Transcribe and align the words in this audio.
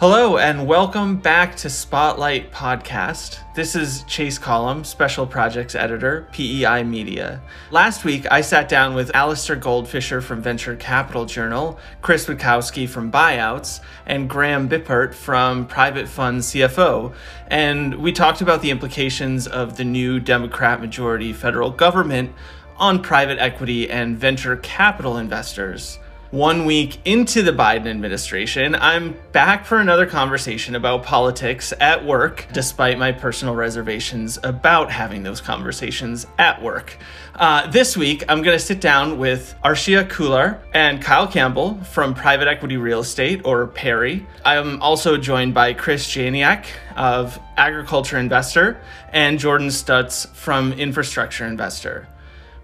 Hello, 0.00 0.38
and 0.38 0.66
welcome 0.66 1.18
back 1.18 1.54
to 1.54 1.70
Spotlight 1.70 2.50
Podcast. 2.50 3.38
This 3.54 3.76
is 3.76 4.02
Chase 4.08 4.38
Collum, 4.38 4.82
Special 4.82 5.24
Projects 5.24 5.76
Editor, 5.76 6.26
PEI 6.32 6.82
Media. 6.82 7.40
Last 7.70 8.04
week, 8.04 8.26
I 8.28 8.40
sat 8.40 8.68
down 8.68 8.96
with 8.96 9.14
Alistair 9.14 9.56
Goldfisher 9.56 10.20
from 10.20 10.42
Venture 10.42 10.74
Capital 10.74 11.26
Journal, 11.26 11.78
Chris 12.02 12.26
Witkowski 12.26 12.88
from 12.88 13.12
Buyouts, 13.12 13.78
and 14.04 14.28
Graham 14.28 14.68
Bippart 14.68 15.14
from 15.14 15.64
Private 15.64 16.08
Fund 16.08 16.40
CFO, 16.40 17.14
and 17.46 17.94
we 17.94 18.10
talked 18.10 18.40
about 18.40 18.62
the 18.62 18.72
implications 18.72 19.46
of 19.46 19.76
the 19.76 19.84
new 19.84 20.18
Democrat 20.18 20.80
majority 20.80 21.32
federal 21.32 21.70
government 21.70 22.32
on 22.78 23.00
private 23.00 23.38
equity 23.38 23.88
and 23.88 24.18
venture 24.18 24.56
capital 24.56 25.18
investors 25.18 26.00
one 26.34 26.64
week 26.64 26.98
into 27.04 27.42
the 27.42 27.52
Biden 27.52 27.86
administration, 27.86 28.74
I'm 28.74 29.16
back 29.30 29.64
for 29.64 29.78
another 29.78 30.04
conversation 30.04 30.74
about 30.74 31.04
politics 31.04 31.72
at 31.78 32.04
work, 32.04 32.48
despite 32.52 32.98
my 32.98 33.12
personal 33.12 33.54
reservations 33.54 34.36
about 34.42 34.90
having 34.90 35.22
those 35.22 35.40
conversations 35.40 36.26
at 36.36 36.60
work. 36.60 36.98
Uh, 37.36 37.70
this 37.70 37.96
week, 37.96 38.24
I'm 38.28 38.42
going 38.42 38.58
to 38.58 38.64
sit 38.64 38.80
down 38.80 39.16
with 39.16 39.54
Arshia 39.64 40.08
Khullar 40.08 40.58
and 40.74 41.00
Kyle 41.00 41.28
Campbell 41.28 41.76
from 41.84 42.14
Private 42.14 42.48
Equity 42.48 42.78
Real 42.78 43.00
Estate, 43.00 43.42
or 43.44 43.68
PERE. 43.68 44.20
I'm 44.44 44.82
also 44.82 45.16
joined 45.16 45.54
by 45.54 45.72
Chris 45.72 46.04
Janiec 46.04 46.66
of 46.96 47.38
Agriculture 47.56 48.18
Investor 48.18 48.80
and 49.12 49.38
Jordan 49.38 49.68
Stutz 49.68 50.26
from 50.34 50.72
Infrastructure 50.72 51.46
Investor 51.46 52.08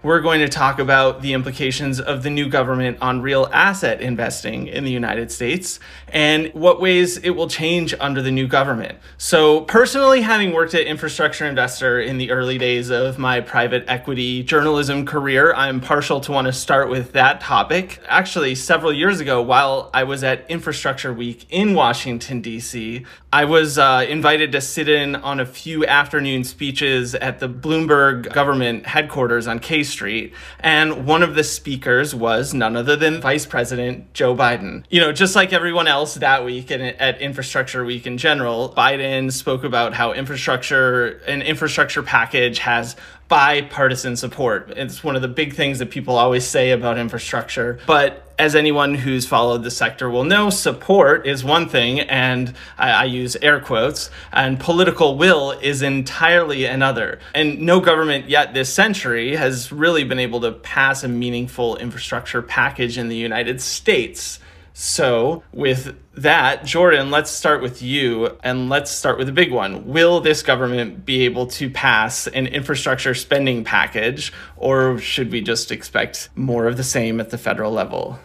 we're 0.03 0.19
going 0.19 0.39
to 0.39 0.49
talk 0.49 0.79
about 0.79 1.21
the 1.21 1.33
implications 1.33 1.99
of 1.99 2.23
the 2.23 2.29
new 2.29 2.49
government 2.49 2.97
on 3.01 3.21
real 3.21 3.47
asset 3.53 4.01
investing 4.01 4.67
in 4.67 4.83
the 4.83 4.91
United 4.91 5.31
States 5.31 5.79
and 6.07 6.51
what 6.53 6.81
ways 6.81 7.17
it 7.17 7.31
will 7.31 7.47
change 7.47 7.93
under 7.99 8.21
the 8.21 8.31
new 8.31 8.47
government. 8.47 8.97
So, 9.17 9.61
personally, 9.61 10.21
having 10.21 10.53
worked 10.53 10.73
at 10.73 10.87
Infrastructure 10.87 11.45
Investor 11.45 12.01
in 12.01 12.17
the 12.17 12.31
early 12.31 12.57
days 12.57 12.89
of 12.89 13.19
my 13.19 13.41
private 13.41 13.85
equity 13.87 14.43
journalism 14.43 15.05
career, 15.05 15.53
I'm 15.53 15.79
partial 15.79 16.19
to 16.21 16.31
want 16.31 16.47
to 16.47 16.53
start 16.53 16.89
with 16.89 17.13
that 17.13 17.39
topic. 17.41 17.99
Actually, 18.07 18.55
several 18.55 18.91
years 18.91 19.19
ago, 19.19 19.41
while 19.41 19.89
I 19.93 20.03
was 20.03 20.23
at 20.23 20.49
Infrastructure 20.49 21.13
Week 21.13 21.45
in 21.49 21.75
Washington, 21.75 22.41
D.C., 22.41 23.05
I 23.31 23.45
was 23.45 23.77
uh, 23.77 24.05
invited 24.09 24.51
to 24.53 24.61
sit 24.61 24.89
in 24.89 25.15
on 25.15 25.39
a 25.39 25.45
few 25.45 25.85
afternoon 25.85 26.43
speeches 26.43 27.15
at 27.15 27.39
the 27.39 27.47
Bloomberg 27.47 28.33
government 28.33 28.85
headquarters 28.87 29.47
on 29.47 29.59
K 29.59 29.83
Street. 29.91 30.33
And 30.59 31.05
one 31.05 31.23
of 31.23 31.35
the 31.35 31.43
speakers 31.43 32.15
was 32.15 32.53
none 32.53 32.75
other 32.75 32.95
than 32.95 33.21
Vice 33.21 33.45
President 33.45 34.13
Joe 34.13 34.35
Biden. 34.35 34.83
You 34.89 35.01
know, 35.01 35.11
just 35.11 35.35
like 35.35 35.53
everyone 35.53 35.87
else 35.87 36.15
that 36.15 36.45
week 36.45 36.71
and 36.71 36.81
at 36.81 37.21
Infrastructure 37.21 37.83
Week 37.83 38.07
in 38.07 38.17
general, 38.17 38.73
Biden 38.75 39.31
spoke 39.31 39.63
about 39.63 39.93
how 39.93 40.13
infrastructure, 40.13 41.21
an 41.27 41.41
infrastructure 41.41 42.03
package 42.03 42.59
has 42.59 42.95
bipartisan 43.31 44.17
support. 44.17 44.73
It's 44.75 45.05
one 45.05 45.15
of 45.15 45.21
the 45.21 45.29
big 45.29 45.53
things 45.53 45.79
that 45.79 45.89
people 45.89 46.17
always 46.17 46.45
say 46.45 46.71
about 46.71 46.97
infrastructure. 46.97 47.79
But 47.87 48.29
as 48.37 48.55
anyone 48.55 48.93
who's 48.93 49.25
followed 49.25 49.63
the 49.63 49.71
sector 49.71 50.09
will 50.09 50.25
know, 50.25 50.49
support 50.49 51.25
is 51.25 51.41
one 51.41 51.69
thing, 51.69 52.01
and 52.01 52.53
I, 52.77 52.91
I, 52.91 53.03
use 53.05 53.37
air 53.37 53.61
quotes, 53.61 54.09
and 54.33 54.59
political 54.59 55.17
will 55.17 55.51
is 55.51 55.81
entirely 55.81 56.65
another. 56.65 57.19
And 57.33 57.61
no 57.61 57.79
government 57.79 58.27
yet 58.27 58.53
this 58.53 58.73
century 58.73 59.37
has 59.37 59.71
really 59.71 60.03
been 60.03 60.19
able 60.19 60.41
to 60.41 60.51
pass 60.51 61.05
a 61.05 61.07
meaningful 61.07 61.77
infrastructure 61.77 62.41
package 62.41 62.97
in 62.97 63.07
the 63.07 63.15
United 63.15 63.61
States. 63.61 64.39
So, 64.73 65.43
with 65.51 65.97
that, 66.15 66.65
Jordan, 66.65 67.11
let's 67.11 67.29
start 67.29 67.61
with 67.61 67.81
you 67.81 68.37
and 68.41 68.69
let's 68.69 68.89
start 68.89 69.17
with 69.17 69.27
the 69.27 69.33
big 69.33 69.51
one. 69.51 69.87
Will 69.87 70.21
this 70.21 70.43
government 70.43 71.05
be 71.05 71.25
able 71.25 71.47
to 71.47 71.69
pass 71.69 72.27
an 72.27 72.47
infrastructure 72.47 73.13
spending 73.13 73.63
package, 73.63 74.31
or 74.55 74.97
should 74.97 75.31
we 75.31 75.41
just 75.41 75.71
expect 75.71 76.29
more 76.35 76.67
of 76.67 76.77
the 76.77 76.83
same 76.83 77.19
at 77.19 77.31
the 77.31 77.37
federal 77.37 77.71
level? 77.71 78.19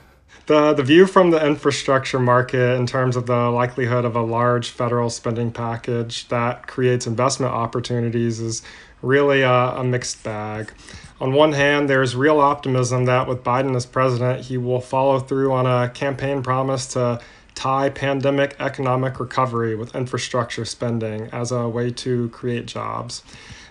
The, 0.47 0.75
the 0.75 0.85
view 0.85 1.09
from 1.09 1.31
the 1.31 1.45
infrastructure 1.45 2.21
market 2.21 2.77
in 2.77 2.87
terms 2.87 3.17
of 3.17 3.27
the 3.27 3.51
likelihood 3.51 4.05
of 4.05 4.15
a 4.15 4.23
large 4.23 4.71
federal 4.71 5.11
spending 5.11 5.51
package 5.51 6.29
that 6.29 6.69
creates 6.69 7.09
investment 7.09 7.53
opportunities 7.53 8.39
is 8.39 8.63
really 9.03 9.43
a, 9.43 9.51
a 9.51 9.83
mixed 9.83 10.23
bag 10.23 10.73
on 11.21 11.33
one 11.33 11.53
hand, 11.53 11.89
there's 11.89 12.15
real 12.15 12.41
optimism 12.41 13.07
that 13.07 13.27
with 13.27 13.43
Biden 13.43 13.75
as 13.75 13.87
president, 13.87 14.45
he 14.45 14.59
will 14.59 14.81
follow 14.81 15.19
through 15.19 15.53
on 15.53 15.67
a 15.67 15.89
campaign 15.89 16.43
promise 16.43 16.87
to 16.89 17.21
tie 17.55 17.89
pandemic 17.89 18.55
economic 18.59 19.19
recovery 19.19 19.75
with 19.75 19.97
infrastructure 19.97 20.65
spending 20.65 21.23
as 21.33 21.51
a 21.51 21.67
way 21.69 21.91
to 21.91 22.29
create 22.29 22.67
jobs. 22.67 23.23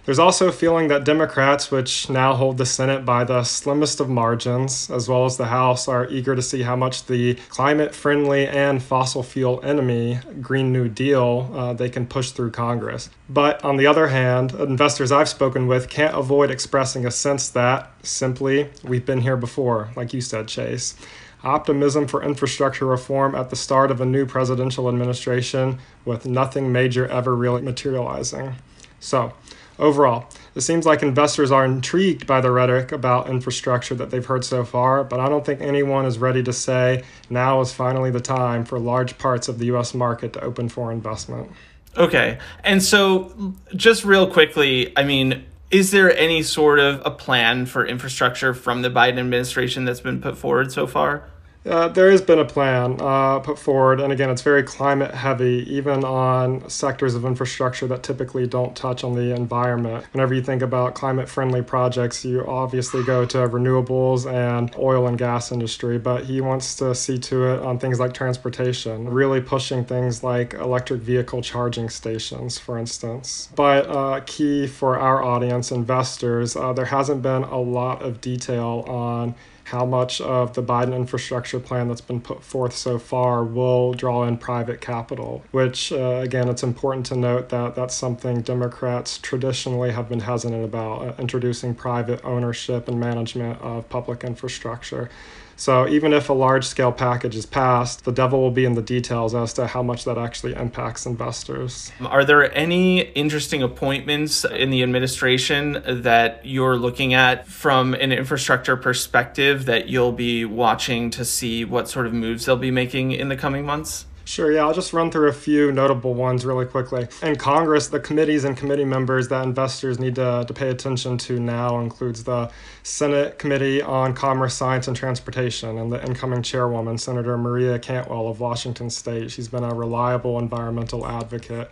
There's 0.06 0.20
also 0.20 0.48
a 0.48 0.52
feeling 0.52 0.88
that 0.90 1.04
Democrats, 1.04 1.72
which 1.72 2.12
now 2.12 2.36
hold 2.36 2.60
the 2.60 2.66
Senate 2.66 3.06
by 3.06 3.24
the 3.24 3.44
slimmest 3.44 4.00
of 4.00 4.08
margins, 4.08 4.92
as 4.92 5.10
well 5.10 5.26
as 5.26 5.38
the 5.38 5.46
House, 5.46 5.88
are 5.88 6.08
eager 6.10 6.36
to 6.36 6.44
see 6.44 6.62
how 6.62 6.76
much 6.76 7.08
the 7.08 7.34
climate 7.50 7.96
friendly 7.96 8.48
and 8.48 8.84
fossil 8.84 9.24
fuel 9.24 9.60
enemy 9.64 10.20
Green 10.42 10.72
New 10.72 10.88
Deal 10.88 11.50
uh, 11.56 11.74
they 11.74 11.90
can 11.90 12.06
push 12.06 12.30
through 12.30 12.52
Congress. 12.52 13.10
But 13.28 13.64
on 13.66 13.78
the 13.78 13.88
other 13.88 14.08
hand, 14.08 14.54
investors 14.54 15.12
I've 15.12 15.30
spoken 15.30 15.66
with 15.66 15.90
can't 15.90 16.16
avoid 16.16 16.52
expressing 16.52 17.08
a 17.08 17.12
sense 17.12 17.50
that, 17.50 17.92
simply, 18.04 18.70
we've 18.84 19.08
been 19.08 19.22
here 19.22 19.38
before, 19.38 19.90
like 19.96 20.14
you 20.14 20.22
said, 20.22 20.48
Chase 20.48 20.96
optimism 21.44 22.08
for 22.08 22.24
infrastructure 22.24 22.88
reform 22.88 23.36
at 23.36 23.52
the 23.52 23.56
start 23.56 23.92
of 23.92 24.02
a 24.02 24.06
new 24.06 24.26
presidential 24.26 24.90
administration 24.90 25.78
with 26.04 26.26
nothing 26.26 26.72
major 26.72 27.08
ever 27.08 27.36
really 27.36 27.62
materializing. 27.62 28.56
So, 29.00 29.34
Overall, 29.78 30.30
it 30.56 30.62
seems 30.62 30.86
like 30.86 31.04
investors 31.04 31.52
are 31.52 31.66
intrigued 31.66 32.26
by 32.26 32.40
the 32.40 32.50
rhetoric 32.50 32.94
about 32.94 33.30
infrastructure 33.30 33.94
that 33.96 34.10
they've 34.10 34.26
heard 34.26 34.46
so 34.46 34.64
far, 34.64 35.04
but 35.04 35.20
I 35.20 35.28
don't 35.28 35.46
think 35.46 35.60
anyone 35.60 36.06
is 36.06 36.18
ready 36.18 36.42
to 36.44 36.54
say 36.54 37.04
now 37.30 37.60
is 37.60 37.74
finally 37.74 38.10
the 38.10 38.22
time 38.22 38.64
for 38.64 38.80
large 38.80 39.18
parts 39.18 39.50
of 39.50 39.60
the 39.60 39.66
US 39.76 39.94
market 39.94 40.34
to 40.34 40.42
open 40.42 40.70
for 40.70 40.92
investment. 40.92 41.52
Okay. 41.98 42.38
And 42.64 42.82
so, 42.82 43.54
just 43.76 44.06
real 44.06 44.28
quickly, 44.28 44.98
I 44.98 45.04
mean, 45.04 45.44
is 45.72 45.92
there 45.92 46.16
any 46.18 46.44
sort 46.44 46.80
of 46.80 47.02
a 47.06 47.12
plan 47.12 47.66
for 47.66 47.86
infrastructure 47.86 48.54
from 48.54 48.82
the 48.82 48.90
Biden 48.90 49.20
administration 49.20 49.86
that's 49.86 50.00
been 50.00 50.22
put 50.22 50.38
forward 50.38 50.72
so 50.72 50.88
far? 50.88 51.30
Uh, 51.66 51.88
there 51.88 52.12
has 52.12 52.22
been 52.22 52.38
a 52.38 52.46
plan 52.46 52.96
uh, 53.00 53.40
put 53.40 53.58
forward, 53.58 54.00
and 54.00 54.14
again, 54.14 54.30
it's 54.30 54.44
very 54.44 54.62
climate 54.62 55.14
heavy, 55.14 55.66
even 55.68 56.04
on 56.04 56.68
sectors 56.70 57.16
of 57.16 57.26
infrastructure 57.26 57.88
that 57.88 58.04
typically 58.04 58.46
don't 58.46 58.76
touch 58.76 59.04
on 59.04 59.16
the 59.16 59.34
environment. 59.36 60.06
Whenever 60.14 60.36
you 60.36 60.44
think 60.44 60.62
about 60.62 60.94
climate 60.94 61.28
friendly 61.28 61.64
projects, 61.64 62.24
you 62.24 62.46
obviously 62.46 63.04
go 63.04 63.26
to 63.26 63.38
renewables 63.50 64.32
and 64.32 64.76
oil 64.78 65.08
and 65.08 65.18
gas 65.18 65.52
industry, 65.52 65.98
but 65.98 66.26
he 66.26 66.40
wants 66.40 66.76
to 66.76 66.94
see 66.94 67.18
to 67.18 67.46
it 67.46 67.60
on 67.62 67.80
things 67.80 68.00
like 68.00 68.14
transportation, 68.14 69.10
really 69.10 69.42
pushing 69.42 69.84
things 69.84 70.24
like 70.24 70.54
electric 70.54 71.02
vehicle 71.02 71.42
charging 71.42 71.90
stations, 71.90 72.60
for 72.60 72.78
instance. 72.78 73.50
But 73.56 73.88
uh, 73.90 74.22
key 74.28 74.68
for 74.68 75.00
our 75.00 75.24
audience, 75.24 75.72
investors, 75.72 76.56
uh, 76.56 76.74
there 76.74 76.86
hasn't 76.86 77.24
been 77.24 77.44
a 77.44 77.60
lot 77.60 78.04
of 78.04 78.22
detail 78.22 78.86
on 78.88 79.34
how 79.66 79.84
much 79.84 80.22
of 80.22 80.54
the 80.54 80.62
Biden 80.62 80.96
infrastructure 80.96 81.60
plan 81.60 81.88
that's 81.88 82.02
been 82.02 82.22
put 82.22 82.44
forth 82.44 82.76
so 82.76 83.00
far 83.00 83.44
will 83.44 83.94
draw 83.94 84.24
in 84.24 84.38
private 84.38 84.80
capital, 84.80 85.44
which, 85.52 85.92
uh, 85.92 86.22
again, 86.24 86.48
it's 86.48 86.62
important 86.62 87.06
to 87.08 87.16
note 87.16 87.50
that 87.50 87.76
that's 87.76 87.96
something 87.96 88.42
Democrats 88.42 89.18
traditionally 89.18 89.92
have 89.92 90.08
been 90.08 90.20
hesitant 90.20 90.64
about, 90.64 91.02
uh, 91.02 91.14
introducing 91.18 91.74
private 91.74 92.24
ownership 92.24 92.88
and 92.88 93.00
management 93.00 93.60
of 93.62 93.90
public 93.90 94.24
infrastructure. 94.24 95.10
So 95.58 95.88
even 95.88 96.14
if 96.14 96.30
a 96.30 96.34
large 96.34 96.66
scale 96.66 96.92
package 96.92 97.36
is 97.36 97.46
passed, 97.46 98.04
the 98.04 98.12
devil 98.12 98.42
will 98.42 98.52
be 98.52 98.66
in 98.66 98.74
the 98.74 98.82
details 98.82 99.34
as 99.34 99.54
to 99.54 99.68
how 99.68 99.82
much 99.82 100.04
that 100.06 100.18
actually 100.18 100.54
impacts 100.54 101.06
investors. 101.06 101.92
Are 102.02 102.26
there 102.26 102.56
any 102.56 103.02
interesting 103.02 103.64
appointments 103.64 104.44
in 104.46 104.70
the 104.70 104.84
administration 104.84 105.82
that 105.86 106.46
you're 106.46 106.78
looking 106.78 107.14
at 107.14 107.48
from 107.48 107.94
an 107.94 108.12
infrastructure 108.12 108.76
perspective 108.76 109.66
that 109.66 109.88
you'll 109.88 110.12
be 110.12 110.46
watching 110.46 111.10
to 111.12 111.24
see 111.24 111.64
what 111.64 111.88
sort 111.88 112.06
of 112.06 112.14
moves 112.14 112.46
they'll 112.46 112.58
be 112.58 112.72
making 112.72 113.12
in 113.14 113.30
the 113.30 113.38
coming 113.38 113.66
months? 113.66 114.06
Sure, 114.28 114.52
yeah, 114.52 114.66
I'll 114.66 114.74
just 114.74 114.92
run 114.92 115.12
through 115.12 115.30
a 115.30 115.34
few 115.34 115.72
notable 115.72 116.16
ones 116.16 116.46
really 116.46 116.66
quickly. 116.66 117.08
In 117.22 117.36
Congress, 117.36 117.90
the 117.90 118.00
committees 118.00 118.44
and 118.44 118.58
committee 118.58 118.84
members 118.84 119.28
that 119.28 119.44
investors 119.44 120.00
need 120.00 120.16
to, 120.16 120.44
to 120.48 120.54
pay 120.54 120.70
attention 120.70 121.20
to 121.20 121.40
now 121.40 121.80
includes 121.80 122.24
the 122.24 122.52
Senate 122.82 123.38
Committee 123.38 123.84
on 123.84 124.16
Commerce, 124.16 124.56
Science, 124.56 124.88
and 124.88 124.98
Transportation, 124.98 125.78
and 125.78 125.92
the 125.92 126.04
incoming 126.04 126.42
chairwoman, 126.42 126.98
Senator 126.98 127.38
Maria 127.38 127.78
Cantwell 127.78 128.28
of 128.28 128.40
Washington 128.40 128.90
State. 128.90 129.30
She's 129.30 129.48
been 129.48 129.64
a 129.64 129.76
reliable 129.76 130.40
environmental 130.40 131.06
advocate. 131.06 131.72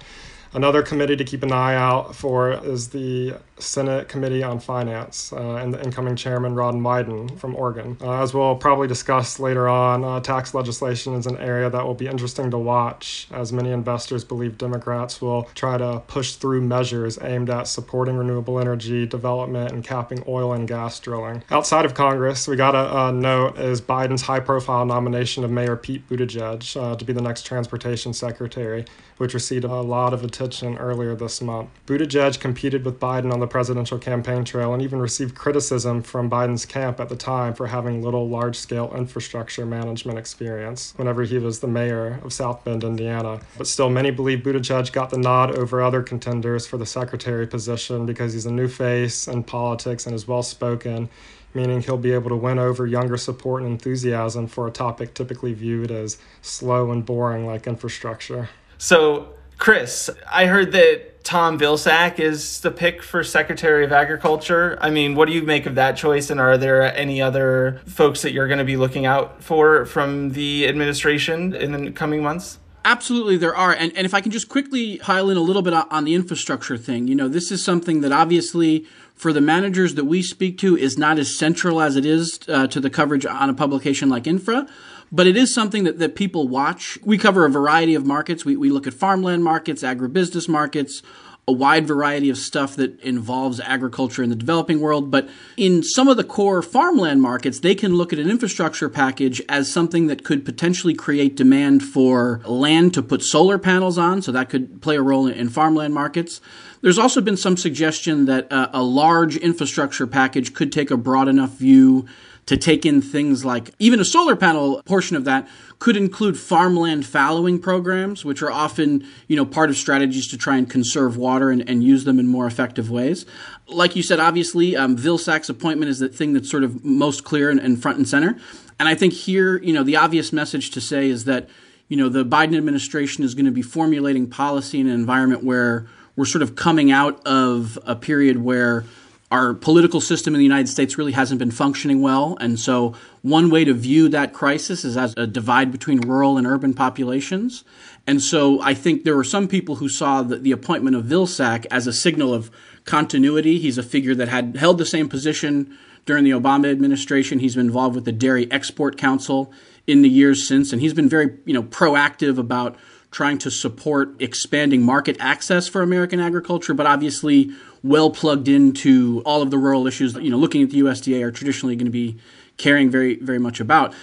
Another 0.53 0.83
committee 0.83 1.15
to 1.15 1.23
keep 1.23 1.41
an 1.41 1.51
eye 1.51 1.73
out 1.73 2.15
for 2.15 2.51
is 2.51 2.89
the 2.89 3.35
Senate 3.57 4.07
Committee 4.07 4.43
on 4.43 4.59
Finance 4.59 5.33
uh, 5.33 5.55
and 5.55 5.73
the 5.73 5.83
incoming 5.83 6.15
chairman, 6.15 6.53
Ron 6.53 6.81
Wyden 6.81 7.39
from 7.39 7.55
Oregon. 7.55 7.97
Uh, 8.01 8.21
as 8.21 8.33
we'll 8.33 8.55
probably 8.55 8.87
discuss 8.87 9.39
later 9.39 9.67
on, 9.67 10.03
uh, 10.03 10.19
tax 10.19 10.53
legislation 10.53 11.15
is 11.15 11.25
an 11.25 11.37
area 11.37 11.69
that 11.69 11.83
will 11.83 11.95
be 11.95 12.07
interesting 12.07 12.51
to 12.51 12.57
watch 12.57 13.27
as 13.31 13.51
many 13.51 13.71
investors 13.71 14.23
believe 14.23 14.57
Democrats 14.57 15.21
will 15.21 15.43
try 15.55 15.77
to 15.77 16.03
push 16.07 16.33
through 16.33 16.61
measures 16.61 17.17
aimed 17.21 17.49
at 17.49 17.67
supporting 17.67 18.15
renewable 18.15 18.59
energy 18.59 19.07
development 19.07 19.71
and 19.71 19.83
capping 19.83 20.23
oil 20.27 20.53
and 20.53 20.67
gas 20.67 20.99
drilling. 20.99 21.43
Outside 21.49 21.85
of 21.85 21.95
Congress, 21.95 22.47
we 22.47 22.55
got 22.55 22.71
to 22.71 23.11
note 23.11 23.57
is 23.57 23.81
Biden's 23.81 24.21
high 24.21 24.39
profile 24.39 24.85
nomination 24.85 25.43
of 25.43 25.49
Mayor 25.49 25.75
Pete 25.75 26.07
Buttigieg 26.07 26.79
uh, 26.79 26.95
to 26.95 27.05
be 27.05 27.13
the 27.13 27.21
next 27.21 27.43
transportation 27.45 28.13
secretary 28.13 28.85
which 29.17 29.33
received 29.33 29.63
a 29.63 29.81
lot 29.81 30.13
of 30.13 30.23
attention 30.23 30.42
earlier 30.77 31.15
this 31.15 31.41
month. 31.41 31.69
Buttigieg 31.87 32.39
competed 32.39 32.85
with 32.85 32.99
Biden 32.99 33.31
on 33.31 33.39
the 33.39 33.47
presidential 33.47 33.97
campaign 33.97 34.43
trail 34.43 34.73
and 34.73 34.81
even 34.81 34.99
received 34.99 35.35
criticism 35.35 36.01
from 36.01 36.29
Biden's 36.29 36.65
camp 36.65 36.99
at 36.99 37.09
the 37.09 37.15
time 37.15 37.53
for 37.53 37.67
having 37.67 38.01
little 38.01 38.27
large 38.27 38.55
scale 38.55 38.93
infrastructure 38.95 39.65
management 39.65 40.19
experience 40.19 40.93
whenever 40.97 41.23
he 41.23 41.37
was 41.37 41.59
the 41.59 41.67
mayor 41.67 42.19
of 42.23 42.33
South 42.33 42.63
Bend, 42.63 42.83
Indiana. 42.83 43.39
But 43.57 43.67
still, 43.67 43.89
many 43.89 44.11
believe 44.11 44.39
Buttigieg 44.39 44.91
got 44.91 45.09
the 45.09 45.17
nod 45.17 45.57
over 45.57 45.81
other 45.81 46.03
contenders 46.03 46.67
for 46.67 46.77
the 46.77 46.85
secretary 46.85 47.47
position 47.47 48.05
because 48.05 48.33
he's 48.33 48.45
a 48.45 48.51
new 48.51 48.67
face 48.67 49.27
in 49.27 49.43
politics 49.43 50.05
and 50.05 50.13
is 50.13 50.27
well 50.27 50.43
spoken 50.43 51.09
meaning 51.53 51.81
he'll 51.81 51.97
be 51.97 52.11
able 52.11 52.29
to 52.29 52.35
win 52.35 52.59
over 52.59 52.87
younger 52.87 53.17
support 53.17 53.61
and 53.61 53.71
enthusiasm 53.71 54.47
for 54.47 54.67
a 54.67 54.71
topic 54.71 55.13
typically 55.13 55.53
viewed 55.53 55.91
as 55.91 56.17
slow 56.41 56.91
and 56.91 57.05
boring 57.05 57.45
like 57.45 57.67
infrastructure. 57.67 58.49
So, 58.77 59.29
Chris, 59.63 60.09
I 60.29 60.47
heard 60.47 60.73
that 60.73 61.23
Tom 61.23 61.57
Vilsack 61.57 62.19
is 62.19 62.59
the 62.59 62.69
pick 62.69 63.01
for 63.01 63.23
Secretary 63.23 63.85
of 63.85 63.93
Agriculture. 63.93 64.77
I 64.81 64.89
mean, 64.89 65.15
what 65.15 65.29
do 65.29 65.33
you 65.33 65.41
make 65.41 65.65
of 65.65 65.75
that 65.75 65.95
choice? 65.95 66.29
And 66.29 66.37
are 66.37 66.57
there 66.57 66.93
any 66.97 67.21
other 67.21 67.79
folks 67.85 68.23
that 68.23 68.33
you're 68.33 68.49
going 68.49 68.59
to 68.59 68.65
be 68.65 68.75
looking 68.75 69.05
out 69.05 69.41
for 69.41 69.85
from 69.85 70.31
the 70.31 70.67
administration 70.67 71.55
in 71.55 71.71
the 71.71 71.91
coming 71.91 72.21
months? 72.21 72.59
Absolutely, 72.83 73.37
there 73.37 73.55
are. 73.55 73.71
And, 73.71 73.95
and 73.95 74.05
if 74.05 74.13
I 74.13 74.19
can 74.19 74.33
just 74.33 74.49
quickly 74.49 74.97
pile 74.97 75.29
in 75.29 75.37
a 75.37 75.39
little 75.39 75.61
bit 75.61 75.71
on 75.73 76.03
the 76.03 76.13
infrastructure 76.13 76.75
thing, 76.75 77.07
you 77.07 77.15
know, 77.15 77.29
this 77.29 77.49
is 77.49 77.63
something 77.63 78.01
that 78.01 78.11
obviously 78.11 78.85
for 79.15 79.31
the 79.31 79.39
managers 79.39 79.95
that 79.95 80.03
we 80.03 80.21
speak 80.21 80.57
to 80.57 80.75
is 80.75 80.97
not 80.97 81.17
as 81.17 81.37
central 81.37 81.79
as 81.79 81.95
it 81.95 82.05
is 82.05 82.37
uh, 82.49 82.67
to 82.67 82.81
the 82.81 82.89
coverage 82.89 83.25
on 83.25 83.49
a 83.49 83.53
publication 83.53 84.09
like 84.09 84.27
Infra 84.27 84.67
but 85.13 85.27
it 85.27 85.37
is 85.37 85.53
something 85.53 85.83
that, 85.83 85.99
that 85.99 86.15
people 86.15 86.47
watch. 86.47 86.97
We 87.05 87.19
cover 87.19 87.45
a 87.45 87.49
variety 87.49 87.93
of 87.93 88.03
markets. 88.03 88.43
We, 88.43 88.57
we 88.57 88.71
look 88.71 88.87
at 88.87 88.95
farmland 88.95 89.43
markets, 89.43 89.83
agribusiness 89.83 90.49
markets, 90.49 91.03
a 91.47 91.51
wide 91.51 91.85
variety 91.85 92.29
of 92.29 92.37
stuff 92.37 92.75
that 92.77 92.99
involves 93.01 93.59
agriculture 93.59 94.23
in 94.23 94.29
the 94.29 94.35
developing 94.35 94.79
world. 94.79 95.11
But 95.11 95.29
in 95.55 95.83
some 95.83 96.07
of 96.07 96.17
the 96.17 96.23
core 96.23 96.63
farmland 96.63 97.21
markets, 97.21 97.59
they 97.59 97.75
can 97.75 97.95
look 97.95 98.11
at 98.11 98.17
an 98.17 98.29
infrastructure 98.29 98.89
package 98.89 99.39
as 99.47 99.71
something 99.71 100.07
that 100.07 100.23
could 100.23 100.45
potentially 100.45 100.95
create 100.95 101.35
demand 101.35 101.83
for 101.83 102.41
land 102.45 102.93
to 102.95 103.03
put 103.03 103.21
solar 103.21 103.59
panels 103.59 103.99
on. 103.99 104.21
So 104.23 104.31
that 104.31 104.49
could 104.49 104.81
play 104.81 104.95
a 104.95 105.01
role 105.01 105.27
in 105.27 105.49
farmland 105.49 105.93
markets. 105.93 106.41
There's 106.81 106.97
also 106.97 107.21
been 107.21 107.37
some 107.37 107.55
suggestion 107.55 108.25
that 108.25 108.51
uh, 108.51 108.69
a 108.73 108.81
large 108.81 109.37
infrastructure 109.37 110.07
package 110.07 110.53
could 110.53 110.71
take 110.71 110.89
a 110.91 110.97
broad 110.97 111.27
enough 111.27 111.51
view 111.51 112.07
to 112.45 112.57
take 112.57 112.85
in 112.85 113.01
things 113.01 113.45
like 113.45 113.73
even 113.79 113.99
a 113.99 114.05
solar 114.05 114.35
panel 114.35 114.81
portion 114.83 115.15
of 115.15 115.23
that 115.25 115.47
could 115.79 115.95
include 115.95 116.37
farmland 116.37 117.05
fallowing 117.05 117.59
programs, 117.59 118.25
which 118.25 118.41
are 118.41 118.51
often, 118.51 119.05
you 119.27 119.35
know, 119.35 119.45
part 119.45 119.69
of 119.69 119.77
strategies 119.77 120.27
to 120.27 120.37
try 120.37 120.57
and 120.57 120.69
conserve 120.69 121.17
water 121.17 121.49
and, 121.49 121.67
and 121.69 121.83
use 121.83 122.03
them 122.03 122.19
in 122.19 122.27
more 122.27 122.45
effective 122.45 122.89
ways. 122.89 123.25
Like 123.67 123.95
you 123.95 124.03
said, 124.03 124.19
obviously, 124.19 124.75
um, 124.75 124.97
Vilsack's 124.97 125.49
appointment 125.49 125.89
is 125.89 125.99
the 125.99 126.09
thing 126.09 126.33
that's 126.33 126.49
sort 126.49 126.63
of 126.63 126.83
most 126.83 127.23
clear 127.23 127.49
and, 127.49 127.59
and 127.59 127.81
front 127.81 127.97
and 127.97 128.07
center. 128.07 128.37
And 128.79 128.89
I 128.89 128.95
think 128.95 129.13
here, 129.13 129.57
you 129.61 129.73
know, 129.73 129.83
the 129.83 129.97
obvious 129.97 130.33
message 130.33 130.71
to 130.71 130.81
say 130.81 131.09
is 131.09 131.25
that, 131.25 131.49
you 131.87 131.97
know, 131.97 132.09
the 132.09 132.25
Biden 132.25 132.57
administration 132.57 133.23
is 133.23 133.35
going 133.35 133.45
to 133.45 133.51
be 133.51 133.61
formulating 133.61 134.29
policy 134.29 134.79
in 134.79 134.87
an 134.87 134.93
environment 134.93 135.43
where 135.43 135.87
we're 136.15 136.25
sort 136.25 136.41
of 136.41 136.55
coming 136.55 136.91
out 136.91 137.25
of 137.25 137.79
a 137.85 137.95
period 137.95 138.37
where 138.37 138.85
our 139.33 139.55
political 139.55 139.99
system 139.99 140.35
in 140.35 140.37
the 140.37 140.45
United 140.45 140.69
States 140.69 140.95
really 140.95 141.11
hasn't 141.11 141.39
been 141.39 141.49
functioning 141.49 142.03
well. 142.03 142.37
And 142.39 142.59
so, 142.59 142.93
one 143.23 143.49
way 143.49 143.65
to 143.65 143.73
view 143.73 144.07
that 144.09 144.31
crisis 144.31 144.85
is 144.85 144.95
as 144.95 145.15
a 145.17 145.25
divide 145.25 145.71
between 145.71 146.01
rural 146.01 146.37
and 146.37 146.45
urban 146.45 146.75
populations. 146.75 147.63
And 148.05 148.21
so, 148.21 148.61
I 148.61 148.75
think 148.75 149.05
there 149.05 149.15
were 149.15 149.23
some 149.23 149.47
people 149.47 149.77
who 149.77 149.89
saw 149.89 150.21
the, 150.21 150.37
the 150.37 150.51
appointment 150.51 150.95
of 150.95 151.05
Vilsack 151.05 151.65
as 151.71 151.87
a 151.87 151.93
signal 151.93 152.31
of 152.31 152.51
continuity. 152.85 153.57
He's 153.57 153.79
a 153.79 153.83
figure 153.83 154.13
that 154.13 154.27
had 154.27 154.55
held 154.55 154.77
the 154.77 154.85
same 154.85 155.09
position 155.09 155.75
during 156.05 156.25
the 156.25 156.31
Obama 156.31 156.71
administration. 156.71 157.39
He's 157.39 157.55
been 157.55 157.65
involved 157.65 157.95
with 157.95 158.05
the 158.05 158.11
Dairy 158.11 158.51
Export 158.51 158.99
Council 158.99 159.51
in 159.87 160.03
the 160.03 160.09
years 160.09 160.47
since, 160.47 160.71
and 160.71 160.79
he's 160.79 160.93
been 160.93 161.09
very, 161.09 161.35
you 161.45 161.55
know, 161.55 161.63
proactive 161.63 162.37
about 162.37 162.75
trying 163.09 163.39
to 163.39 163.49
support 163.49 164.13
expanding 164.19 164.83
market 164.83 165.17
access 165.19 165.67
for 165.67 165.81
American 165.81 166.19
agriculture, 166.19 166.73
but 166.75 166.85
obviously 166.85 167.51
well 167.83 168.09
plugged 168.09 168.47
into 168.47 169.21
all 169.25 169.41
of 169.41 169.51
the 169.51 169.57
rural 169.57 169.85
issues 169.85 170.13
that, 170.13 170.23
you 170.23 170.31
know, 170.31 170.37
looking 170.37 170.63
at 170.63 170.69
the 170.69 170.79
USDA 170.79 171.21
are 171.21 171.31
traditionally 171.31 171.75
going 171.75 171.85
to 171.85 171.91
be 171.91 172.17
caring 172.57 172.89
very, 172.89 173.15
very 173.15 173.39
much 173.39 173.59
about. 173.59 173.93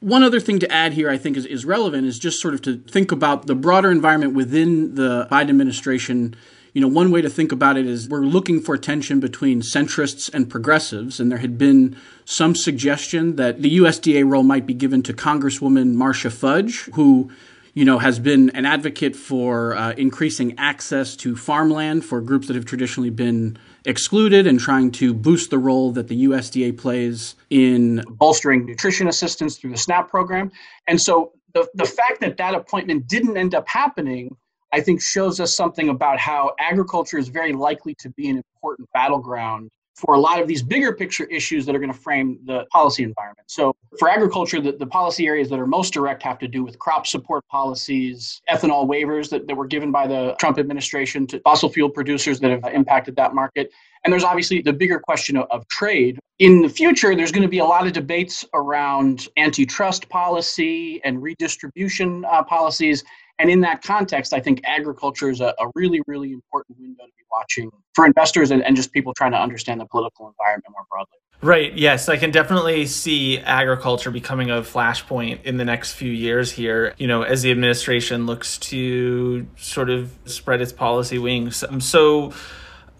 One 0.00 0.22
other 0.22 0.40
thing 0.40 0.58
to 0.58 0.70
add 0.70 0.92
here, 0.92 1.08
I 1.08 1.16
think, 1.16 1.38
is, 1.38 1.46
is 1.46 1.64
relevant 1.64 2.06
is 2.06 2.18
just 2.18 2.40
sort 2.40 2.52
of 2.52 2.62
to 2.62 2.76
think 2.76 3.10
about 3.10 3.46
the 3.46 3.54
broader 3.54 3.90
environment 3.90 4.34
within 4.34 4.94
the 4.94 5.26
Biden 5.30 5.48
administration. 5.48 6.36
You 6.74 6.82
know, 6.82 6.88
one 6.88 7.10
way 7.10 7.22
to 7.22 7.30
think 7.30 7.52
about 7.52 7.78
it 7.78 7.86
is 7.86 8.06
we're 8.06 8.20
looking 8.20 8.60
for 8.60 8.76
tension 8.76 9.18
between 9.18 9.62
centrists 9.62 10.32
and 10.32 10.50
progressives, 10.50 11.18
and 11.18 11.30
there 11.30 11.38
had 11.38 11.56
been 11.56 11.96
some 12.26 12.54
suggestion 12.54 13.36
that 13.36 13.62
the 13.62 13.78
USDA 13.78 14.30
role 14.30 14.42
might 14.42 14.66
be 14.66 14.74
given 14.74 15.02
to 15.04 15.14
Congresswoman 15.14 15.94
Marcia 15.94 16.30
Fudge, 16.30 16.90
who 16.92 17.30
you 17.76 17.84
know, 17.84 17.98
has 17.98 18.18
been 18.18 18.48
an 18.50 18.64
advocate 18.64 19.14
for 19.14 19.76
uh, 19.76 19.92
increasing 19.98 20.58
access 20.58 21.14
to 21.14 21.36
farmland 21.36 22.02
for 22.06 22.22
groups 22.22 22.46
that 22.46 22.56
have 22.56 22.64
traditionally 22.64 23.10
been 23.10 23.58
excluded 23.84 24.46
and 24.46 24.58
trying 24.58 24.90
to 24.90 25.12
boost 25.12 25.50
the 25.50 25.58
role 25.58 25.92
that 25.92 26.08
the 26.08 26.24
USDA 26.24 26.78
plays 26.78 27.34
in 27.50 28.02
bolstering 28.08 28.64
nutrition 28.64 29.08
assistance 29.08 29.58
through 29.58 29.72
the 29.72 29.76
SNAP 29.76 30.08
program. 30.08 30.50
And 30.88 30.98
so 30.98 31.32
the, 31.52 31.68
the 31.74 31.84
fact 31.84 32.22
that 32.22 32.38
that 32.38 32.54
appointment 32.54 33.08
didn't 33.08 33.36
end 33.36 33.54
up 33.54 33.68
happening, 33.68 34.34
I 34.72 34.80
think, 34.80 35.02
shows 35.02 35.38
us 35.38 35.54
something 35.54 35.90
about 35.90 36.18
how 36.18 36.54
agriculture 36.58 37.18
is 37.18 37.28
very 37.28 37.52
likely 37.52 37.94
to 37.98 38.08
be 38.08 38.30
an 38.30 38.38
important 38.38 38.88
battleground 38.94 39.70
for 39.96 40.14
a 40.14 40.20
lot 40.20 40.40
of 40.40 40.46
these 40.46 40.62
bigger 40.62 40.92
picture 40.92 41.24
issues 41.24 41.64
that 41.64 41.74
are 41.74 41.78
going 41.78 41.92
to 41.92 41.98
frame 41.98 42.38
the 42.44 42.66
policy 42.70 43.02
environment. 43.02 43.50
So, 43.50 43.74
for 43.98 44.08
agriculture, 44.08 44.60
the, 44.60 44.72
the 44.72 44.86
policy 44.86 45.26
areas 45.26 45.48
that 45.48 45.58
are 45.58 45.66
most 45.66 45.94
direct 45.94 46.22
have 46.22 46.38
to 46.40 46.48
do 46.48 46.62
with 46.62 46.78
crop 46.78 47.06
support 47.06 47.46
policies, 47.48 48.42
ethanol 48.50 48.86
waivers 48.86 49.30
that, 49.30 49.46
that 49.46 49.56
were 49.56 49.66
given 49.66 49.90
by 49.90 50.06
the 50.06 50.36
Trump 50.38 50.58
administration 50.58 51.26
to 51.28 51.40
fossil 51.40 51.70
fuel 51.70 51.88
producers 51.88 52.38
that 52.40 52.50
have 52.50 52.74
impacted 52.74 53.16
that 53.16 53.34
market. 53.34 53.70
And 54.04 54.12
there's 54.12 54.24
obviously 54.24 54.62
the 54.62 54.72
bigger 54.72 55.00
question 55.00 55.36
of, 55.36 55.66
trade. 55.68 56.18
In 56.38 56.62
the 56.62 56.68
future, 56.68 57.16
there's 57.16 57.32
going 57.32 57.42
to 57.42 57.48
be 57.48 57.58
a 57.58 57.64
lot 57.64 57.86
of 57.86 57.92
debates 57.92 58.44
around 58.54 59.28
antitrust 59.36 60.08
policy 60.08 61.00
and 61.02 61.20
redistribution 61.20 62.24
uh, 62.26 62.44
policies. 62.44 63.02
And 63.38 63.50
in 63.50 63.60
that 63.60 63.82
context, 63.82 64.32
I 64.32 64.40
think 64.40 64.62
agriculture 64.64 65.30
is 65.30 65.40
a, 65.40 65.54
a 65.58 65.70
really, 65.74 66.00
really 66.06 66.32
important 66.32 66.78
window 66.78 67.04
to 67.04 67.12
be 67.16 67.24
watching 67.30 67.70
for 67.94 68.06
investors 68.06 68.50
and, 68.50 68.62
and 68.64 68.74
just 68.74 68.92
people 68.92 69.12
trying 69.12 69.32
to 69.32 69.38
understand 69.38 69.80
the 69.80 69.86
political 69.86 70.28
environment 70.28 70.64
more 70.70 70.84
broadly. 70.90 71.18
Right. 71.42 71.76
Yes, 71.76 72.08
I 72.08 72.16
can 72.16 72.30
definitely 72.30 72.86
see 72.86 73.38
agriculture 73.38 74.10
becoming 74.10 74.50
a 74.50 74.62
flashpoint 74.62 75.44
in 75.44 75.58
the 75.58 75.66
next 75.66 75.92
few 75.92 76.10
years 76.10 76.50
here, 76.50 76.94
you 76.96 77.06
know, 77.06 77.22
as 77.22 77.42
the 77.42 77.50
administration 77.50 78.24
looks 78.24 78.56
to 78.58 79.46
sort 79.56 79.90
of 79.90 80.14
spread 80.24 80.62
its 80.62 80.72
policy 80.72 81.18
wings. 81.18 81.62
Um, 81.62 81.82
so 81.82 82.32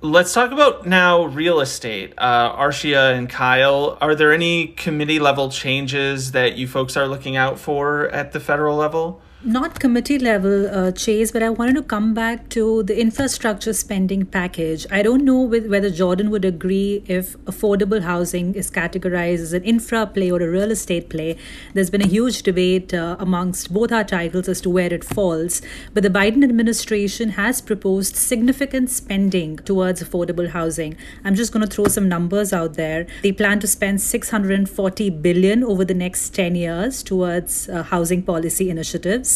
let's 0.02 0.34
talk 0.34 0.52
about 0.52 0.86
now 0.86 1.24
real 1.24 1.60
estate. 1.60 2.12
Uh, 2.18 2.54
Arshia 2.54 3.16
and 3.16 3.28
Kyle, 3.30 3.96
are 4.02 4.14
there 4.14 4.34
any 4.34 4.68
committee 4.68 5.18
level 5.18 5.50
changes 5.50 6.32
that 6.32 6.56
you 6.56 6.68
folks 6.68 6.94
are 6.94 7.08
looking 7.08 7.36
out 7.36 7.58
for 7.58 8.08
at 8.08 8.32
the 8.32 8.40
federal 8.40 8.76
level? 8.76 9.22
Not 9.44 9.78
committee 9.78 10.18
level, 10.18 10.66
uh, 10.74 10.90
Chase, 10.92 11.30
but 11.30 11.42
I 11.42 11.50
wanted 11.50 11.74
to 11.74 11.82
come 11.82 12.14
back 12.14 12.48
to 12.50 12.82
the 12.82 12.98
infrastructure 12.98 13.74
spending 13.74 14.24
package. 14.24 14.86
I 14.90 15.02
don't 15.02 15.24
know 15.24 15.42
with, 15.42 15.66
whether 15.66 15.90
Jordan 15.90 16.30
would 16.30 16.44
agree 16.44 17.04
if 17.06 17.36
affordable 17.44 18.02
housing 18.02 18.54
is 18.54 18.70
categorized 18.70 19.40
as 19.40 19.52
an 19.52 19.62
infra 19.62 20.06
play 20.06 20.30
or 20.30 20.40
a 20.42 20.48
real 20.48 20.70
estate 20.70 21.10
play. 21.10 21.36
There's 21.74 21.90
been 21.90 22.00
a 22.02 22.06
huge 22.06 22.42
debate 22.42 22.94
uh, 22.94 23.16
amongst 23.18 23.72
both 23.72 23.92
our 23.92 24.04
titles 24.04 24.48
as 24.48 24.60
to 24.62 24.70
where 24.70 24.92
it 24.92 25.04
falls. 25.04 25.60
But 25.92 26.02
the 26.02 26.10
Biden 26.10 26.42
administration 26.42 27.30
has 27.30 27.60
proposed 27.60 28.16
significant 28.16 28.88
spending 28.90 29.58
towards 29.58 30.02
affordable 30.02 30.48
housing. 30.48 30.96
I'm 31.24 31.34
just 31.34 31.52
going 31.52 31.66
to 31.66 31.72
throw 31.72 31.88
some 31.88 32.08
numbers 32.08 32.54
out 32.54 32.74
there. 32.74 33.06
They 33.22 33.32
plan 33.32 33.60
to 33.60 33.66
spend 33.66 34.00
640 34.00 35.10
billion 35.10 35.62
over 35.62 35.84
the 35.84 35.94
next 35.94 36.30
10 36.30 36.54
years 36.54 37.02
towards 37.02 37.68
uh, 37.68 37.82
housing 37.82 38.22
policy 38.22 38.70
initiatives. 38.70 39.35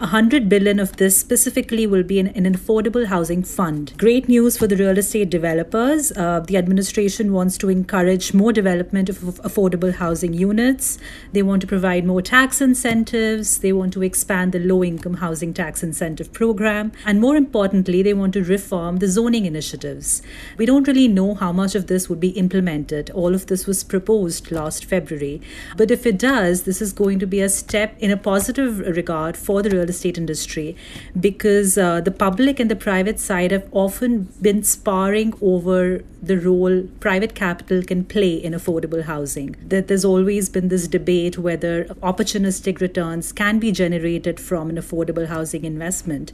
100 0.00 0.48
billion 0.48 0.80
of 0.80 0.96
this 0.96 1.20
specifically 1.20 1.86
will 1.86 2.02
be 2.02 2.18
in 2.18 2.28
an 2.28 2.54
affordable 2.54 3.04
housing 3.04 3.42
fund. 3.42 3.92
Great 3.98 4.30
news 4.30 4.56
for 4.56 4.66
the 4.66 4.74
real 4.74 4.96
estate 4.96 5.28
developers. 5.28 6.10
Uh, 6.12 6.40
the 6.40 6.56
administration 6.56 7.34
wants 7.34 7.58
to 7.58 7.68
encourage 7.68 8.32
more 8.32 8.50
development 8.50 9.10
of 9.10 9.18
affordable 9.18 9.92
housing 9.92 10.32
units. 10.32 10.96
They 11.34 11.42
want 11.42 11.60
to 11.60 11.66
provide 11.66 12.06
more 12.06 12.22
tax 12.22 12.62
incentives. 12.62 13.58
They 13.58 13.74
want 13.74 13.92
to 13.92 14.02
expand 14.02 14.52
the 14.52 14.60
low 14.60 14.82
income 14.82 15.18
housing 15.18 15.52
tax 15.52 15.82
incentive 15.82 16.32
program. 16.32 16.92
And 17.04 17.20
more 17.20 17.36
importantly, 17.36 18.02
they 18.02 18.14
want 18.14 18.32
to 18.32 18.42
reform 18.42 19.00
the 19.00 19.08
zoning 19.08 19.44
initiatives. 19.44 20.22
We 20.56 20.64
don't 20.64 20.88
really 20.88 21.08
know 21.08 21.34
how 21.34 21.52
much 21.52 21.74
of 21.74 21.88
this 21.88 22.08
would 22.08 22.20
be 22.20 22.30
implemented. 22.30 23.10
All 23.10 23.34
of 23.34 23.48
this 23.48 23.66
was 23.66 23.84
proposed 23.84 24.50
last 24.50 24.86
February. 24.86 25.42
But 25.76 25.90
if 25.90 26.06
it 26.06 26.18
does, 26.18 26.62
this 26.62 26.80
is 26.80 26.94
going 26.94 27.18
to 27.18 27.26
be 27.26 27.42
a 27.42 27.50
step 27.50 27.96
in 27.98 28.10
a 28.10 28.16
positive 28.16 28.78
regard 28.78 29.36
for 29.36 29.60
the 29.60 29.68
real 29.68 29.89
estate 29.90 30.16
industry 30.16 30.76
because 31.18 31.76
uh, 31.76 32.00
the 32.00 32.10
public 32.10 32.58
and 32.58 32.70
the 32.70 32.76
private 32.76 33.20
side 33.20 33.50
have 33.50 33.68
often 33.72 34.28
been 34.40 34.62
sparring 34.62 35.34
over 35.42 36.02
the 36.22 36.38
role 36.38 36.82
private 37.00 37.34
capital 37.34 37.82
can 37.82 38.04
play 38.04 38.34
in 38.34 38.52
affordable 38.52 39.02
housing. 39.02 39.56
That 39.66 39.88
there's 39.88 40.04
always 40.04 40.48
been 40.48 40.68
this 40.68 40.86
debate 40.86 41.38
whether 41.38 41.84
opportunistic 42.02 42.80
returns 42.80 43.32
can 43.32 43.58
be 43.58 43.72
generated 43.72 44.38
from 44.38 44.70
an 44.70 44.76
affordable 44.76 45.26
housing 45.26 45.64
investment. 45.64 46.32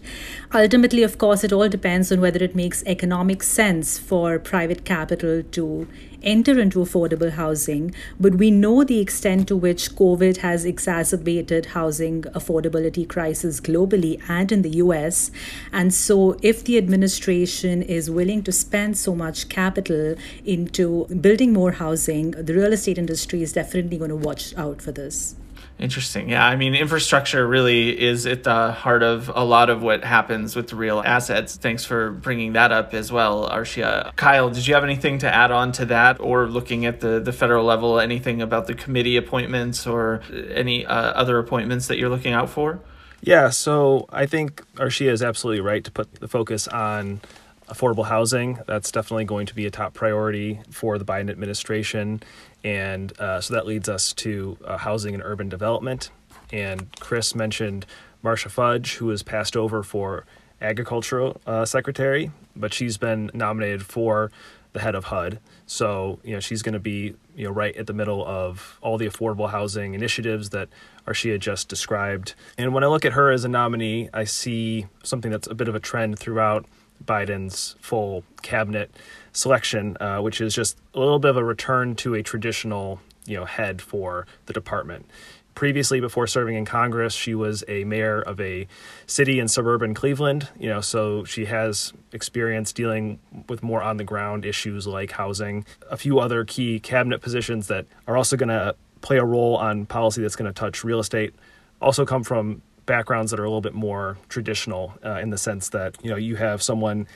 Ultimately, 0.52 1.02
of 1.02 1.18
course, 1.18 1.44
it 1.44 1.52
all 1.52 1.68
depends 1.68 2.10
on 2.10 2.20
whether 2.20 2.42
it 2.42 2.56
makes 2.56 2.82
economic 2.86 3.42
sense 3.42 3.98
for 3.98 4.38
private 4.38 4.84
capital 4.84 5.42
to 5.42 5.88
enter 6.26 6.58
into 6.58 6.80
affordable 6.80 7.30
housing, 7.30 7.94
but 8.20 8.34
we 8.34 8.50
know 8.50 8.84
the 8.84 8.98
extent 8.98 9.48
to 9.48 9.56
which 9.56 9.92
COVID 9.94 10.38
has 10.38 10.64
exacerbated 10.64 11.66
housing 11.66 12.22
affordability 12.22 13.08
crisis 13.08 13.60
globally 13.60 14.20
and 14.28 14.50
in 14.50 14.62
the 14.62 14.76
US. 14.84 15.30
And 15.72 15.94
so, 15.94 16.36
if 16.42 16.64
the 16.64 16.76
administration 16.76 17.80
is 17.80 18.10
willing 18.10 18.42
to 18.42 18.52
spend 18.52 18.98
so 18.98 19.14
much 19.14 19.48
capital 19.48 20.16
into 20.44 21.06
building 21.20 21.52
more 21.52 21.72
housing, 21.72 22.32
the 22.32 22.54
real 22.54 22.72
estate 22.72 22.98
industry 22.98 23.42
is 23.42 23.52
definitely 23.52 23.96
going 23.96 24.10
to 24.10 24.16
watch 24.16 24.54
out 24.56 24.82
for 24.82 24.92
this. 24.92 25.36
Interesting. 25.78 26.30
Yeah. 26.30 26.46
I 26.46 26.56
mean, 26.56 26.74
infrastructure 26.74 27.46
really 27.46 28.00
is 28.02 28.26
at 28.26 28.44
the 28.44 28.72
heart 28.72 29.02
of 29.02 29.30
a 29.34 29.44
lot 29.44 29.68
of 29.68 29.82
what 29.82 30.04
happens 30.04 30.56
with 30.56 30.72
real 30.72 31.02
assets. 31.04 31.56
Thanks 31.56 31.84
for 31.84 32.10
bringing 32.10 32.54
that 32.54 32.72
up 32.72 32.94
as 32.94 33.12
well, 33.12 33.48
Arshia. 33.48 34.16
Kyle, 34.16 34.48
did 34.48 34.66
you 34.66 34.74
have 34.74 34.84
anything 34.84 35.18
to 35.18 35.32
add 35.32 35.50
on 35.50 35.72
to 35.72 35.84
that 35.86 36.18
or 36.18 36.46
looking 36.46 36.86
at 36.86 37.00
the, 37.00 37.20
the 37.20 37.32
federal 37.32 37.64
level, 37.64 38.00
anything 38.00 38.40
about 38.40 38.66
the 38.66 38.74
committee 38.74 39.18
appointments 39.18 39.86
or 39.86 40.22
any 40.50 40.86
uh, 40.86 40.94
other 40.94 41.38
appointments 41.38 41.88
that 41.88 41.98
you're 41.98 42.08
looking 42.08 42.32
out 42.32 42.48
for? 42.48 42.80
Yeah. 43.20 43.50
So 43.50 44.06
I 44.10 44.24
think 44.24 44.62
Arshia 44.76 45.10
is 45.10 45.22
absolutely 45.22 45.60
right 45.60 45.84
to 45.84 45.90
put 45.90 46.14
the 46.14 46.28
focus 46.28 46.68
on 46.68 47.20
affordable 47.68 48.06
housing. 48.06 48.58
That's 48.66 48.90
definitely 48.90 49.24
going 49.24 49.46
to 49.46 49.54
be 49.54 49.66
a 49.66 49.70
top 49.70 49.94
priority 49.94 50.60
for 50.70 50.98
the 50.98 51.04
Biden 51.04 51.30
administration. 51.30 52.22
And 52.64 53.18
uh, 53.20 53.40
so 53.40 53.54
that 53.54 53.66
leads 53.66 53.88
us 53.88 54.12
to 54.14 54.56
uh, 54.64 54.76
housing 54.78 55.14
and 55.14 55.22
urban 55.22 55.48
development. 55.48 56.10
And 56.52 56.88
Chris 57.00 57.34
mentioned 57.34 57.86
Marcia 58.22 58.48
Fudge, 58.48 58.94
who 58.94 59.06
was 59.06 59.22
passed 59.22 59.56
over 59.56 59.82
for 59.82 60.24
agricultural 60.60 61.40
uh, 61.46 61.64
secretary, 61.64 62.30
but 62.54 62.72
she's 62.72 62.96
been 62.96 63.30
nominated 63.34 63.84
for 63.84 64.30
the 64.72 64.80
head 64.80 64.94
of 64.94 65.04
HUD. 65.04 65.38
So, 65.66 66.18
you 66.22 66.34
know, 66.34 66.40
she's 66.40 66.62
going 66.62 66.74
to 66.74 66.78
be, 66.78 67.14
you 67.34 67.46
know, 67.46 67.50
right 67.50 67.74
at 67.76 67.86
the 67.86 67.92
middle 67.92 68.24
of 68.26 68.78
all 68.82 68.98
the 68.98 69.06
affordable 69.06 69.50
housing 69.50 69.94
initiatives 69.94 70.50
that 70.50 70.68
Arshia 71.06 71.38
just 71.38 71.68
described. 71.68 72.34
And 72.58 72.74
when 72.74 72.84
I 72.84 72.88
look 72.88 73.04
at 73.04 73.14
her 73.14 73.30
as 73.30 73.44
a 73.44 73.48
nominee, 73.48 74.10
I 74.12 74.24
see 74.24 74.86
something 75.02 75.30
that's 75.30 75.46
a 75.48 75.54
bit 75.54 75.68
of 75.68 75.74
a 75.74 75.80
trend 75.80 76.18
throughout 76.18 76.66
Biden's 77.04 77.76
full 77.80 78.24
cabinet 78.42 78.90
selection, 79.32 79.96
uh, 80.00 80.18
which 80.18 80.40
is 80.40 80.54
just 80.54 80.78
a 80.94 80.98
little 80.98 81.18
bit 81.18 81.30
of 81.30 81.36
a 81.36 81.44
return 81.44 81.94
to 81.96 82.14
a 82.14 82.22
traditional, 82.22 83.00
you 83.26 83.36
know, 83.36 83.44
head 83.44 83.82
for 83.82 84.26
the 84.46 84.52
department. 84.52 85.06
Previously, 85.54 86.00
before 86.00 86.26
serving 86.26 86.54
in 86.54 86.66
Congress, 86.66 87.14
she 87.14 87.34
was 87.34 87.64
a 87.66 87.84
mayor 87.84 88.20
of 88.20 88.38
a 88.40 88.68
city 89.06 89.38
in 89.38 89.48
suburban 89.48 89.94
Cleveland. 89.94 90.48
You 90.58 90.68
know, 90.68 90.80
so 90.82 91.24
she 91.24 91.46
has 91.46 91.94
experience 92.12 92.74
dealing 92.74 93.18
with 93.48 93.62
more 93.62 93.82
on 93.82 93.96
the 93.96 94.04
ground 94.04 94.44
issues 94.44 94.86
like 94.86 95.12
housing. 95.12 95.64
A 95.90 95.96
few 95.96 96.18
other 96.18 96.44
key 96.44 96.78
cabinet 96.78 97.22
positions 97.22 97.68
that 97.68 97.86
are 98.06 98.18
also 98.18 98.36
going 98.36 98.50
to 98.50 98.76
play 99.00 99.16
a 99.16 99.24
role 99.24 99.56
on 99.56 99.86
policy 99.86 100.20
that's 100.20 100.36
going 100.36 100.52
to 100.52 100.58
touch 100.58 100.84
real 100.84 100.98
estate 100.98 101.32
also 101.80 102.04
come 102.04 102.22
from 102.22 102.62
backgrounds 102.86 103.30
that 103.30 103.40
are 103.40 103.44
a 103.44 103.48
little 103.48 103.60
bit 103.60 103.74
more 103.74 104.16
traditional 104.28 104.94
uh, 105.04 105.18
in 105.20 105.30
the 105.30 105.38
sense 105.38 105.68
that 105.70 105.96
you 106.02 106.10
know 106.10 106.16
you 106.16 106.36
have 106.36 106.62
someone 106.62 107.06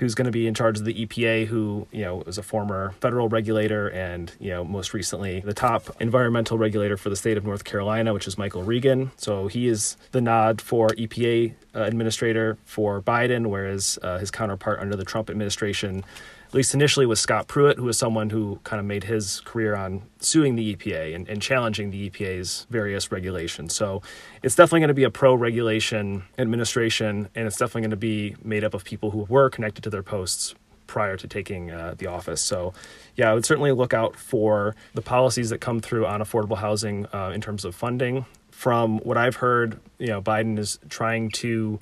who's 0.00 0.14
going 0.14 0.24
to 0.24 0.30
be 0.32 0.46
in 0.46 0.54
charge 0.54 0.78
of 0.78 0.86
the 0.86 1.06
EPA, 1.06 1.46
who 1.46 1.86
you 1.92 2.02
know 2.02 2.22
is 2.22 2.38
a 2.38 2.42
former 2.42 2.92
federal 3.00 3.28
regulator 3.28 3.88
and 3.88 4.32
you 4.40 4.48
know 4.48 4.64
most 4.64 4.94
recently 4.94 5.40
the 5.40 5.54
top 5.54 5.94
environmental 6.00 6.56
regulator 6.56 6.96
for 6.96 7.10
the 7.10 7.16
state 7.16 7.36
of 7.36 7.44
North 7.44 7.64
Carolina, 7.64 8.12
which 8.12 8.26
is 8.26 8.36
Michael 8.38 8.62
Regan. 8.62 9.12
So 9.16 9.46
he 9.46 9.68
is 9.68 9.96
the 10.12 10.20
nod 10.20 10.60
for 10.60 10.88
EPA 10.88 11.52
uh, 11.74 11.82
administrator 11.82 12.56
for 12.64 13.02
Biden, 13.02 13.48
whereas 13.48 13.98
uh, 14.02 14.18
his 14.18 14.30
counterpart 14.30 14.80
under 14.80 14.96
the 14.96 15.04
Trump 15.04 15.30
administration 15.30 16.02
at 16.50 16.54
least 16.54 16.74
initially 16.74 17.06
with 17.06 17.20
Scott 17.20 17.46
Pruitt, 17.46 17.76
who 17.76 17.84
was 17.84 17.96
someone 17.96 18.30
who 18.30 18.58
kind 18.64 18.80
of 18.80 18.86
made 18.86 19.04
his 19.04 19.38
career 19.42 19.76
on 19.76 20.02
suing 20.18 20.56
the 20.56 20.74
EPA 20.74 21.14
and, 21.14 21.28
and 21.28 21.40
challenging 21.40 21.92
the 21.92 22.10
EPA's 22.10 22.66
various 22.70 23.12
regulations. 23.12 23.72
So 23.72 24.02
it's 24.42 24.56
definitely 24.56 24.80
going 24.80 24.88
to 24.88 24.94
be 24.94 25.04
a 25.04 25.10
pro 25.10 25.32
regulation 25.32 26.24
administration, 26.38 27.28
and 27.36 27.46
it's 27.46 27.56
definitely 27.56 27.82
going 27.82 27.90
to 27.90 27.96
be 27.96 28.34
made 28.42 28.64
up 28.64 28.74
of 28.74 28.82
people 28.82 29.12
who 29.12 29.26
were 29.28 29.48
connected 29.48 29.84
to 29.84 29.90
their 29.90 30.02
posts 30.02 30.56
prior 30.88 31.16
to 31.16 31.28
taking 31.28 31.70
uh, 31.70 31.94
the 31.96 32.08
office. 32.08 32.40
So, 32.40 32.74
yeah, 33.14 33.30
I 33.30 33.34
would 33.34 33.44
certainly 33.44 33.70
look 33.70 33.94
out 33.94 34.16
for 34.16 34.74
the 34.92 35.02
policies 35.02 35.50
that 35.50 35.58
come 35.58 35.78
through 35.78 36.04
on 36.04 36.20
affordable 36.20 36.58
housing 36.58 37.06
uh, 37.12 37.30
in 37.32 37.40
terms 37.40 37.64
of 37.64 37.76
funding. 37.76 38.26
From 38.50 38.98
what 38.98 39.16
I've 39.16 39.36
heard, 39.36 39.78
you 40.00 40.08
know, 40.08 40.20
Biden 40.20 40.58
is 40.58 40.80
trying 40.88 41.30
to 41.30 41.78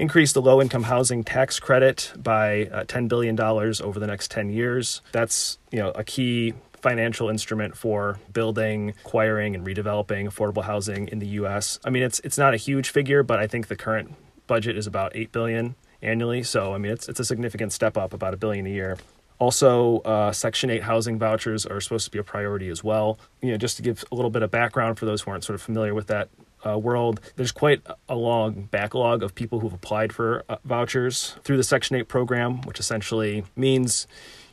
increase 0.00 0.32
the 0.32 0.42
low 0.42 0.60
income 0.60 0.84
housing 0.84 1.22
tax 1.22 1.60
credit 1.60 2.12
by 2.16 2.66
uh, 2.66 2.84
$10 2.84 3.08
billion 3.08 3.38
over 3.40 4.00
the 4.00 4.06
next 4.06 4.30
10 4.30 4.50
years. 4.50 5.02
That's, 5.12 5.58
you 5.70 5.78
know, 5.78 5.90
a 5.90 6.02
key 6.02 6.54
financial 6.80 7.28
instrument 7.28 7.76
for 7.76 8.18
building, 8.32 8.94
acquiring, 9.04 9.54
and 9.54 9.66
redeveloping 9.66 10.26
affordable 10.26 10.64
housing 10.64 11.08
in 11.08 11.18
the 11.18 11.26
U.S. 11.26 11.78
I 11.84 11.90
mean, 11.90 12.02
it's 12.02 12.20
it's 12.20 12.38
not 12.38 12.54
a 12.54 12.56
huge 12.56 12.90
figure, 12.90 13.22
but 13.22 13.38
I 13.38 13.46
think 13.46 13.68
the 13.68 13.76
current 13.76 14.14
budget 14.46 14.76
is 14.76 14.86
about 14.86 15.12
eight 15.14 15.30
billion 15.30 15.76
annually. 16.02 16.42
So 16.42 16.74
I 16.74 16.78
mean, 16.78 16.92
it's 16.92 17.08
it's 17.08 17.20
a 17.20 17.24
significant 17.24 17.72
step 17.72 17.96
up, 17.96 18.12
about 18.12 18.34
a 18.34 18.36
billion 18.36 18.66
a 18.66 18.70
year. 18.70 18.96
Also, 19.38 20.00
uh, 20.00 20.32
Section 20.32 20.68
8 20.68 20.82
housing 20.82 21.18
vouchers 21.18 21.64
are 21.64 21.80
supposed 21.80 22.04
to 22.04 22.10
be 22.10 22.18
a 22.18 22.22
priority 22.22 22.68
as 22.68 22.84
well. 22.84 23.18
You 23.40 23.52
know, 23.52 23.56
just 23.56 23.76
to 23.78 23.82
give 23.82 24.04
a 24.12 24.14
little 24.14 24.30
bit 24.30 24.42
of 24.42 24.50
background 24.50 24.98
for 24.98 25.06
those 25.06 25.22
who 25.22 25.30
aren't 25.30 25.44
sort 25.44 25.54
of 25.54 25.62
familiar 25.62 25.94
with 25.94 26.08
that 26.08 26.28
uh, 26.66 26.78
world, 26.78 27.20
there's 27.36 27.52
quite 27.52 27.82
a 28.08 28.14
long 28.14 28.68
backlog 28.70 29.22
of 29.22 29.34
people 29.34 29.60
who've 29.60 29.72
applied 29.72 30.12
for 30.12 30.44
uh, 30.48 30.56
vouchers 30.64 31.36
through 31.44 31.56
the 31.56 31.64
Section 31.64 31.96
8 31.96 32.08
program, 32.08 32.60
which 32.62 32.80
essentially 32.80 33.44
means 33.56 34.06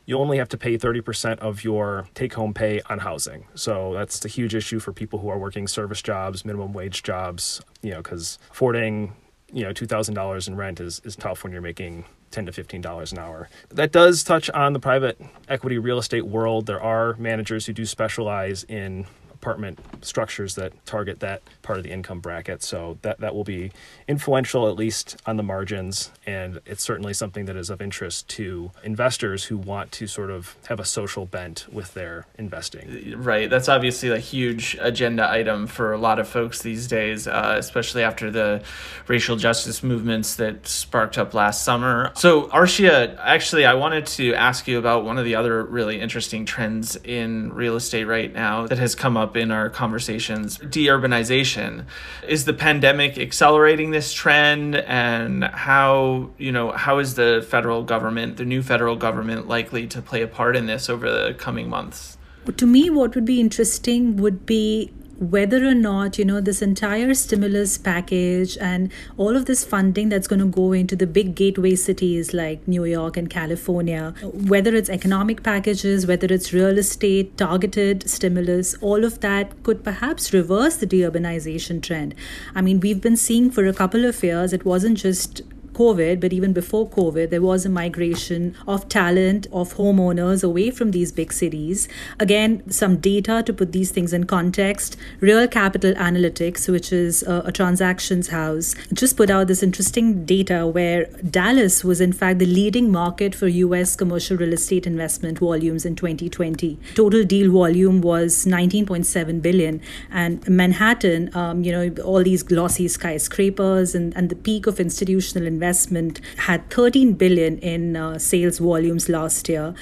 you 0.05 0.17
only 0.17 0.37
have 0.37 0.49
to 0.49 0.57
pay 0.57 0.77
30% 0.77 1.39
of 1.39 1.63
your 1.63 2.07
take 2.15 2.33
home 2.33 2.53
pay 2.53 2.81
on 2.89 2.99
housing. 2.99 3.45
So 3.55 3.93
that's 3.93 4.23
a 4.23 4.29
huge 4.29 4.55
issue 4.55 4.79
for 4.79 4.93
people 4.93 5.19
who 5.19 5.29
are 5.29 5.37
working 5.37 5.67
service 5.67 6.01
jobs, 6.01 6.45
minimum 6.45 6.73
wage 6.73 7.03
jobs, 7.03 7.61
you 7.81 7.91
know, 7.91 7.97
because 7.97 8.39
affording, 8.49 9.13
you 9.51 9.63
know, 9.63 9.71
$2,000 9.71 10.47
in 10.47 10.55
rent 10.55 10.79
is, 10.79 11.01
is 11.03 11.15
tough 11.15 11.43
when 11.43 11.51
you're 11.51 11.61
making 11.61 12.05
10 12.31 12.45
to 12.45 12.51
15 12.51 12.81
dollars 12.81 13.11
an 13.11 13.19
hour. 13.19 13.49
That 13.69 13.91
does 13.91 14.23
touch 14.23 14.49
on 14.49 14.73
the 14.73 14.79
private 14.79 15.19
equity 15.47 15.77
real 15.77 15.97
estate 15.97 16.25
world. 16.25 16.65
There 16.65 16.81
are 16.81 17.15
managers 17.17 17.65
who 17.65 17.73
do 17.73 17.85
specialize 17.85 18.63
in 18.63 19.05
apartment 19.47 19.79
structures 20.01 20.55
that 20.55 20.73
target 20.85 21.21
that 21.21 21.41
part 21.61 21.77
of 21.77 21.83
the 21.85 21.91
income 21.91 22.19
bracket. 22.19 22.61
So 22.61 22.97
that, 23.01 23.21
that 23.21 23.33
will 23.33 23.45
be 23.45 23.71
influential, 24.05 24.67
at 24.67 24.75
least 24.75 25.15
on 25.25 25.37
the 25.37 25.43
margins. 25.43 26.11
And 26.25 26.59
it's 26.65 26.83
certainly 26.83 27.13
something 27.13 27.45
that 27.45 27.55
is 27.55 27.69
of 27.69 27.81
interest 27.81 28.27
to 28.29 28.71
investors 28.83 29.45
who 29.45 29.57
want 29.57 29.93
to 29.93 30.07
sort 30.07 30.31
of 30.31 30.57
have 30.67 30.81
a 30.81 30.85
social 30.85 31.25
bent 31.25 31.65
with 31.71 31.93
their 31.93 32.25
investing. 32.37 33.13
Right. 33.15 33.49
That's 33.49 33.69
obviously 33.69 34.09
a 34.09 34.19
huge 34.19 34.75
agenda 34.81 35.29
item 35.29 35.65
for 35.65 35.93
a 35.93 35.97
lot 35.97 36.19
of 36.19 36.27
folks 36.27 36.61
these 36.61 36.87
days, 36.87 37.27
uh, 37.27 37.55
especially 37.57 38.03
after 38.03 38.29
the 38.29 38.63
racial 39.07 39.37
justice 39.37 39.81
movements 39.81 40.35
that 40.35 40.67
sparked 40.67 41.17
up 41.17 41.33
last 41.33 41.63
summer. 41.63 42.11
So, 42.15 42.47
Arshia, 42.47 43.17
actually, 43.21 43.65
I 43.65 43.75
wanted 43.75 44.07
to 44.07 44.33
ask 44.33 44.67
you 44.67 44.77
about 44.77 45.05
one 45.05 45.17
of 45.17 45.23
the 45.23 45.35
other 45.35 45.63
really 45.63 46.01
interesting 46.01 46.43
trends 46.43 46.97
in 46.97 47.53
real 47.53 47.77
estate 47.77 48.05
right 48.05 48.33
now 48.33 48.67
that 48.67 48.77
has 48.77 48.95
come 48.95 49.15
up 49.15 49.27
up 49.27 49.36
in 49.37 49.51
our 49.51 49.69
conversations 49.69 50.57
deurbanization. 50.57 51.85
Is 52.27 52.45
the 52.45 52.53
pandemic 52.53 53.17
accelerating 53.17 53.91
this 53.91 54.13
trend? 54.13 54.75
And 54.75 55.43
how, 55.45 56.31
you 56.37 56.51
know, 56.51 56.71
how 56.71 56.99
is 56.99 57.15
the 57.15 57.45
federal 57.47 57.83
government, 57.83 58.37
the 58.37 58.45
new 58.45 58.61
federal 58.61 58.95
government, 58.95 59.47
likely 59.47 59.87
to 59.87 60.01
play 60.01 60.21
a 60.21 60.27
part 60.27 60.55
in 60.55 60.65
this 60.65 60.89
over 60.89 61.09
the 61.09 61.33
coming 61.35 61.69
months? 61.69 62.17
To 62.55 62.65
me, 62.65 62.89
what 62.89 63.13
would 63.15 63.25
be 63.25 63.41
interesting 63.41 64.17
would 64.17 64.45
be 64.45 64.91
whether 65.19 65.65
or 65.65 65.73
not, 65.73 66.17
you 66.17 66.25
know, 66.25 66.39
this 66.39 66.61
entire 66.61 67.13
stimulus 67.13 67.77
package 67.77 68.57
and 68.59 68.91
all 69.17 69.35
of 69.35 69.45
this 69.45 69.65
funding 69.65 70.09
that's 70.09 70.27
going 70.27 70.39
to 70.39 70.45
go 70.45 70.73
into 70.73 70.95
the 70.95 71.07
big 71.07 71.35
gateway 71.35 71.75
cities 71.75 72.33
like 72.33 72.67
New 72.67 72.85
York 72.85 73.17
and 73.17 73.29
California, 73.29 74.13
whether 74.21 74.75
it's 74.75 74.89
economic 74.89 75.43
packages, 75.43 76.05
whether 76.05 76.27
it's 76.27 76.53
real 76.53 76.77
estate, 76.77 77.35
targeted 77.37 78.07
stimulus, 78.09 78.75
all 78.81 79.03
of 79.03 79.19
that 79.21 79.63
could 79.63 79.83
perhaps 79.83 80.33
reverse 80.33 80.77
the 80.77 80.87
deurbanization 80.87 81.81
trend. 81.81 82.13
I 82.53 82.61
mean, 82.61 82.79
we've 82.79 83.01
been 83.01 83.17
seeing 83.17 83.49
for 83.49 83.65
a 83.65 83.73
couple 83.73 84.05
of 84.05 84.23
years, 84.23 84.53
it 84.53 84.65
wasn't 84.65 84.97
just 84.97 85.41
COVID, 85.77 86.19
but 86.19 86.33
even 86.33 86.53
before 86.53 86.89
COVID, 86.89 87.29
there 87.29 87.41
was 87.41 87.65
a 87.65 87.69
migration 87.69 88.55
of 88.67 88.89
talent, 88.89 89.45
of 89.51 89.75
homeowners 89.75 90.43
away 90.43 90.71
from 90.71 90.91
these 90.91 91.11
big 91.11 91.31
cities. 91.31 91.87
Again, 92.19 92.69
some 92.71 92.97
data 92.97 93.43
to 93.45 93.53
put 93.53 93.71
these 93.73 93.91
things 93.91 94.11
in 94.11 94.25
context. 94.25 94.97
Real 95.19 95.47
Capital 95.47 95.93
Analytics, 95.93 96.67
which 96.69 96.91
is 96.91 97.21
a, 97.23 97.43
a 97.45 97.51
transactions 97.51 98.29
house, 98.29 98.73
just 98.91 99.15
put 99.17 99.29
out 99.29 99.47
this 99.47 99.61
interesting 99.61 100.25
data 100.25 100.65
where 100.65 101.05
Dallas 101.39 101.83
was, 101.83 102.01
in 102.01 102.11
fact, 102.11 102.39
the 102.39 102.47
leading 102.47 102.91
market 102.91 103.35
for 103.35 103.47
US 103.47 103.95
commercial 103.95 104.37
real 104.37 104.53
estate 104.53 104.87
investment 104.87 105.37
volumes 105.39 105.85
in 105.85 105.95
2020. 105.95 106.79
Total 106.95 107.23
deal 107.23 107.51
volume 107.51 108.01
was 108.01 108.45
19.7 108.45 109.41
billion. 109.41 109.79
And 110.09 110.47
Manhattan, 110.49 111.29
um, 111.35 111.63
you 111.63 111.71
know, 111.71 112.03
all 112.03 112.23
these 112.23 112.41
glossy 112.41 112.87
skyscrapers 112.87 113.93
and, 113.93 114.15
and 114.17 114.29
the 114.29 114.35
peak 114.35 114.65
of 114.65 114.79
institutional 114.79 115.45
investment 115.45 115.66
investment 115.67 116.21
had 116.37 116.69
13 116.69 117.13
billion 117.13 117.57
in 117.59 117.95
uh, 117.97 118.17
sales 118.17 118.59
volumes 118.59 119.09
last 119.09 119.49
year 119.49 119.73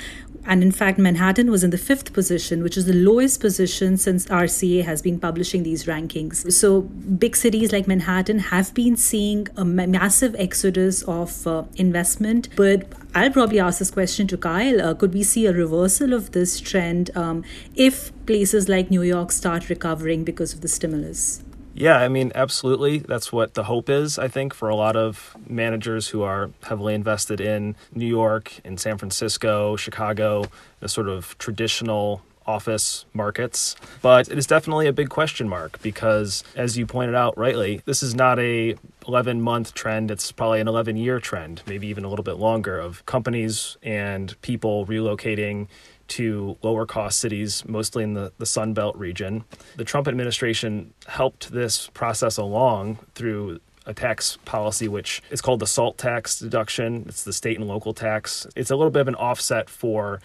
and 0.48 0.64
in 0.64 0.72
fact 0.72 0.98
manhattan 0.98 1.52
was 1.52 1.64
in 1.68 1.70
the 1.76 1.82
fifth 1.90 2.12
position 2.18 2.64
which 2.64 2.78
is 2.82 2.86
the 2.88 2.98
lowest 3.08 3.40
position 3.40 3.96
since 4.06 4.26
rca 4.40 4.84
has 4.90 5.04
been 5.08 5.20
publishing 5.20 5.62
these 5.68 5.86
rankings 5.92 6.52
so 6.52 6.82
big 7.26 7.36
cities 7.36 7.72
like 7.76 7.88
manhattan 7.94 8.40
have 8.40 8.74
been 8.74 8.98
seeing 8.98 9.48
a 9.58 9.66
massive 9.66 10.36
exodus 10.48 11.04
of 11.04 11.48
uh, 11.48 11.64
investment 11.88 12.50
but 12.56 12.94
I'll 13.18 13.32
probably 13.32 13.62
ask 13.62 13.80
this 13.80 13.92
question 13.92 14.28
to 14.28 14.38
Kyle. 14.38 14.82
Uh, 14.86 14.94
could 14.94 15.14
we 15.14 15.24
see 15.24 15.46
a 15.46 15.54
reversal 15.54 16.12
of 16.12 16.32
this 16.32 16.60
trend 16.60 17.12
um, 17.16 17.46
if 17.74 18.12
places 18.26 18.68
like 18.68 18.92
New 18.92 19.04
York 19.04 19.32
start 19.32 19.70
recovering 19.70 20.26
because 20.26 20.54
of 20.54 20.60
the 20.60 20.68
stimulus? 20.68 21.42
Yeah, 21.78 21.98
I 21.98 22.08
mean, 22.08 22.32
absolutely. 22.36 23.00
That's 23.00 23.34
what 23.34 23.54
the 23.54 23.66
hope 23.66 23.90
is, 23.90 24.18
I 24.18 24.30
think, 24.30 24.54
for 24.54 24.70
a 24.70 24.76
lot 24.76 24.96
of 24.96 25.36
managers 25.46 26.08
who 26.08 26.24
are 26.24 26.50
heavily 26.64 26.94
invested 26.94 27.42
in 27.42 27.76
New 27.94 28.08
York, 28.08 28.62
in 28.64 28.78
San 28.78 28.98
Francisco, 28.98 29.76
Chicago, 29.76 30.46
the 30.80 30.88
sort 30.88 31.10
of 31.10 31.38
traditional 31.38 32.22
office 32.48 33.06
markets. 33.14 33.76
But 34.02 34.30
it 34.30 34.38
is 34.38 34.48
definitely 34.48 34.88
a 34.88 34.94
big 34.94 35.10
question 35.10 35.50
mark 35.50 35.82
because, 35.82 36.44
as 36.56 36.78
you 36.78 36.86
pointed 36.86 37.16
out 37.16 37.38
rightly, 37.38 37.82
this 37.86 38.04
is 38.04 38.16
not 38.16 38.40
a 38.40 38.76
11 39.08 39.42
month 39.42 39.74
trend. 39.74 40.12
It's 40.12 40.32
probably 40.32 40.60
an 40.60 40.68
11 40.68 40.98
year 40.98 41.20
trend, 41.20 41.64
maybe 41.68 41.88
even 41.88 42.04
a 42.04 42.10
little 42.10 42.24
bit 42.24 42.38
longer, 42.38 42.80
of 42.80 43.06
companies 43.06 43.78
and 43.84 44.40
people 44.42 44.86
relocating 44.86 45.68
to 46.08 46.58
lower 46.62 46.86
cost 46.86 47.20
cities, 47.20 47.64
mostly 47.68 48.04
in 48.04 48.14
the, 48.14 48.32
the 48.38 48.46
Sun 48.46 48.74
Belt 48.74 48.96
region. 48.96 49.44
The 49.76 49.84
Trump 49.84 50.08
administration 50.08 50.94
helped 51.08 51.52
this 51.52 51.88
process 51.88 52.38
along 52.38 53.00
through 53.16 53.60
a 53.88 53.94
tax 53.94 54.38
policy 54.46 54.88
which 54.88 55.22
is 55.30 55.42
called 55.42 55.60
the 55.60 55.68
SALT 55.68 55.98
tax 55.98 56.40
deduction. 56.40 57.06
It's 57.08 57.24
the 57.24 57.34
state 57.34 57.58
and 57.58 57.68
local 57.68 57.94
tax. 57.94 58.48
It's 58.56 58.72
a 58.72 58.76
little 58.76 58.92
bit 58.92 59.02
of 59.02 59.08
an 59.08 59.16
offset 59.16 59.70
for 59.70 60.20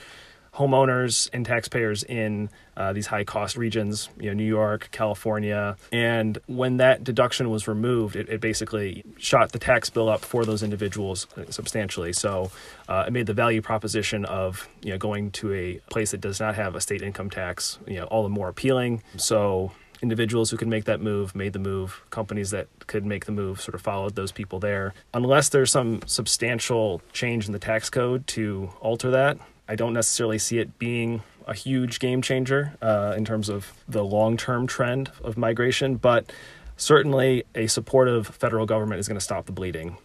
homeowners 0.55 1.29
and 1.33 1.47
taxpayers 1.47 2.03
in 2.03 2.51
uh, 2.77 2.93
these 2.93 3.07
high 3.07 3.25
cost 3.25 3.57
regions, 3.57 4.09
you 4.19 4.27
know, 4.29 4.35
New 4.35 4.45
York, 4.45 4.89
California. 4.91 5.77
And 5.93 6.39
when 6.47 6.79
that 6.79 7.05
deduction 7.05 7.51
was 7.51 7.69
removed, 7.69 8.17
it, 8.17 8.29
it 8.29 8.41
basically 8.41 9.05
shot 9.17 9.53
the 9.53 9.59
tax 9.59 9.91
bill 9.91 10.09
up 10.09 10.25
for 10.25 10.45
those 10.45 10.63
individuals 10.63 11.27
substantially. 11.51 12.13
So 12.13 12.51
uh, 12.89 13.05
it 13.07 13.13
made 13.13 13.27
the 13.27 13.35
value 13.35 13.63
proposition 13.63 14.25
of 14.25 14.69
you 14.83 14.91
know 14.91 14.99
going 14.99 15.31
to 15.33 15.53
a 15.53 15.81
place 15.91 16.13
that 16.13 16.21
does 16.21 16.41
not 16.41 16.55
have 16.55 16.75
a 16.75 16.81
state 16.81 17.03
income 17.03 17.31
tax, 17.31 17.79
you 17.87 17.97
know, 17.97 18.05
all 18.05 18.23
the 18.23 18.29
more 18.29 18.49
appealing. 18.49 19.03
So 19.17 19.73
individuals 20.03 20.51
who 20.51 20.57
could 20.57 20.69
make 20.69 20.85
that 20.85 21.01
move 21.01 21.35
made 21.35 21.53
the 21.53 21.59
move. 21.59 22.03
Companies 22.11 22.51
that 22.51 22.69
could 22.87 23.05
make 23.05 23.27
the 23.27 23.33
move 23.33 23.61
sort 23.61 23.75
of 23.75 23.83
followed 23.83 24.15
those 24.15 24.33
people 24.33 24.59
there. 24.59 24.95
Unless 25.15 25.51
there's 25.51 25.71
some 25.71 26.01
substantial 26.07 27.03
change 27.13 27.47
in 27.47 27.53
the 27.53 27.59
tax 27.59 27.91
code 27.91 28.27
to 28.29 28.71
alter 28.81 29.11
that, 29.11 29.39
I 29.71 29.77
don't 29.77 29.93
necessarily 29.93 30.39
see 30.39 30.59
it 30.59 30.81
being 30.81 31.23
a 31.47 31.55
huge 31.55 32.01
game 32.01 32.23
changer 32.23 32.73
uh, 32.83 33.15
in 33.17 33.25
terms 33.25 33.49
of 33.49 33.73
the 33.89 34.03
long 34.03 34.37
term 34.37 34.67
trend 34.67 35.13
of 35.23 35.39
migration, 35.39 35.95
but 35.95 36.33
certainly 36.77 37.45
a 37.55 37.69
supportive 37.69 38.27
federal 38.27 38.67
government 38.67 38.99
is 38.99 39.07
going 39.07 39.17
to 39.17 39.25
stop 39.25 39.47
the 39.47 39.53
bleeding 39.53 39.97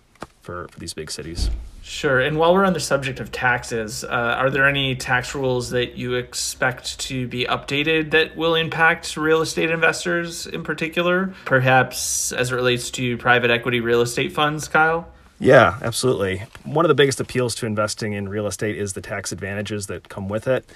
for, 0.41 0.67
for 0.67 0.79
these 0.79 0.93
big 0.93 1.09
cities. 1.09 1.49
Sure. 1.81 2.19
And 2.19 2.37
while 2.37 2.53
we're 2.53 2.63
on 2.63 2.73
the 2.73 2.79
subject 2.79 3.19
of 3.19 3.31
taxes, 3.31 4.03
uh, 4.03 4.07
are 4.07 4.51
there 4.51 4.67
any 4.67 4.95
tax 4.95 5.33
rules 5.33 5.71
that 5.71 5.97
you 5.97 6.13
expect 6.13 6.99
to 6.99 7.27
be 7.27 7.45
updated 7.45 8.11
that 8.11 8.35
will 8.35 8.53
impact 8.53 9.17
real 9.17 9.41
estate 9.41 9.71
investors 9.71 10.45
in 10.45 10.63
particular, 10.63 11.33
perhaps 11.45 12.31
as 12.31 12.51
it 12.51 12.55
relates 12.55 12.91
to 12.91 13.17
private 13.17 13.49
equity 13.49 13.79
real 13.79 14.01
estate 14.01 14.31
funds, 14.31 14.67
Kyle? 14.67 15.07
Yeah, 15.39 15.77
absolutely. 15.81 16.43
One 16.63 16.85
of 16.85 16.89
the 16.89 16.95
biggest 16.95 17.19
appeals 17.19 17.55
to 17.55 17.65
investing 17.65 18.13
in 18.13 18.29
real 18.29 18.47
estate 18.47 18.77
is 18.77 18.93
the 18.93 19.01
tax 19.01 19.31
advantages 19.31 19.87
that 19.87 20.07
come 20.07 20.29
with 20.29 20.47
it. 20.47 20.69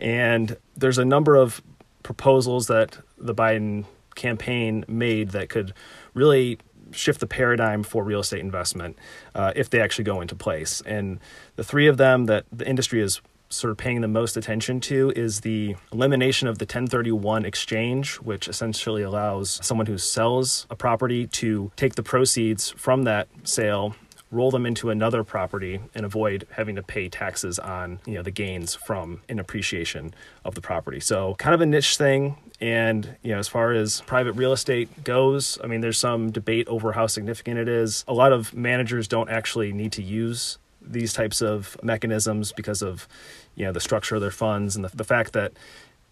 And 0.00 0.56
there's 0.76 0.98
a 0.98 1.04
number 1.04 1.36
of 1.36 1.62
proposals 2.02 2.66
that 2.68 2.98
the 3.18 3.34
Biden 3.34 3.84
campaign 4.14 4.84
made 4.88 5.30
that 5.30 5.48
could 5.48 5.74
really 6.14 6.58
shift 6.92 7.20
the 7.20 7.26
paradigm 7.26 7.82
for 7.82 8.04
real 8.04 8.20
estate 8.20 8.40
investment 8.40 8.96
uh, 9.34 9.52
if 9.54 9.68
they 9.68 9.80
actually 9.80 10.04
go 10.04 10.20
into 10.20 10.34
place. 10.34 10.80
And 10.86 11.20
the 11.56 11.64
three 11.64 11.86
of 11.86 11.96
them 11.96 12.24
that 12.26 12.46
the 12.50 12.66
industry 12.66 13.02
is 13.02 13.20
sort 13.48 13.70
of 13.70 13.76
paying 13.76 14.00
the 14.00 14.08
most 14.08 14.36
attention 14.36 14.80
to 14.80 15.12
is 15.14 15.42
the 15.42 15.76
elimination 15.92 16.48
of 16.48 16.58
the 16.58 16.64
1031 16.64 17.44
exchange, 17.44 18.16
which 18.16 18.48
essentially 18.48 19.02
allows 19.02 19.60
someone 19.62 19.86
who 19.86 19.98
sells 19.98 20.66
a 20.70 20.74
property 20.74 21.26
to 21.28 21.70
take 21.76 21.94
the 21.94 22.02
proceeds 22.02 22.70
from 22.70 23.04
that 23.04 23.28
sale 23.44 23.94
roll 24.30 24.50
them 24.50 24.66
into 24.66 24.90
another 24.90 25.22
property 25.22 25.80
and 25.94 26.04
avoid 26.04 26.46
having 26.52 26.74
to 26.76 26.82
pay 26.82 27.08
taxes 27.08 27.58
on 27.58 28.00
you 28.06 28.14
know 28.14 28.22
the 28.22 28.30
gains 28.30 28.74
from 28.74 29.20
an 29.28 29.38
appreciation 29.38 30.12
of 30.44 30.54
the 30.54 30.60
property. 30.60 31.00
So 31.00 31.34
kind 31.34 31.54
of 31.54 31.60
a 31.60 31.66
niche 31.66 31.96
thing. 31.96 32.36
And 32.60 33.16
you 33.22 33.32
know 33.32 33.38
as 33.38 33.48
far 33.48 33.72
as 33.72 34.00
private 34.02 34.32
real 34.32 34.52
estate 34.52 35.04
goes 35.04 35.58
i 35.62 35.66
mean 35.66 35.82
there's 35.82 35.98
some 35.98 36.30
debate 36.30 36.66
over 36.68 36.92
how 36.92 37.06
significant 37.06 37.58
it 37.58 37.68
is. 37.68 38.04
A 38.08 38.14
lot 38.14 38.32
of 38.32 38.54
managers 38.54 39.06
don't 39.08 39.28
actually 39.28 39.72
need 39.72 39.92
to 39.92 40.02
use 40.02 40.58
these 40.80 41.12
types 41.12 41.42
of 41.42 41.76
mechanisms 41.82 42.52
because 42.52 42.82
of 42.82 43.08
you 43.54 43.64
know 43.64 43.72
the 43.72 43.80
structure 43.80 44.16
of 44.16 44.20
their 44.20 44.30
funds 44.30 44.76
and 44.76 44.84
the, 44.84 44.96
the 44.96 45.04
fact 45.04 45.32
that 45.32 45.52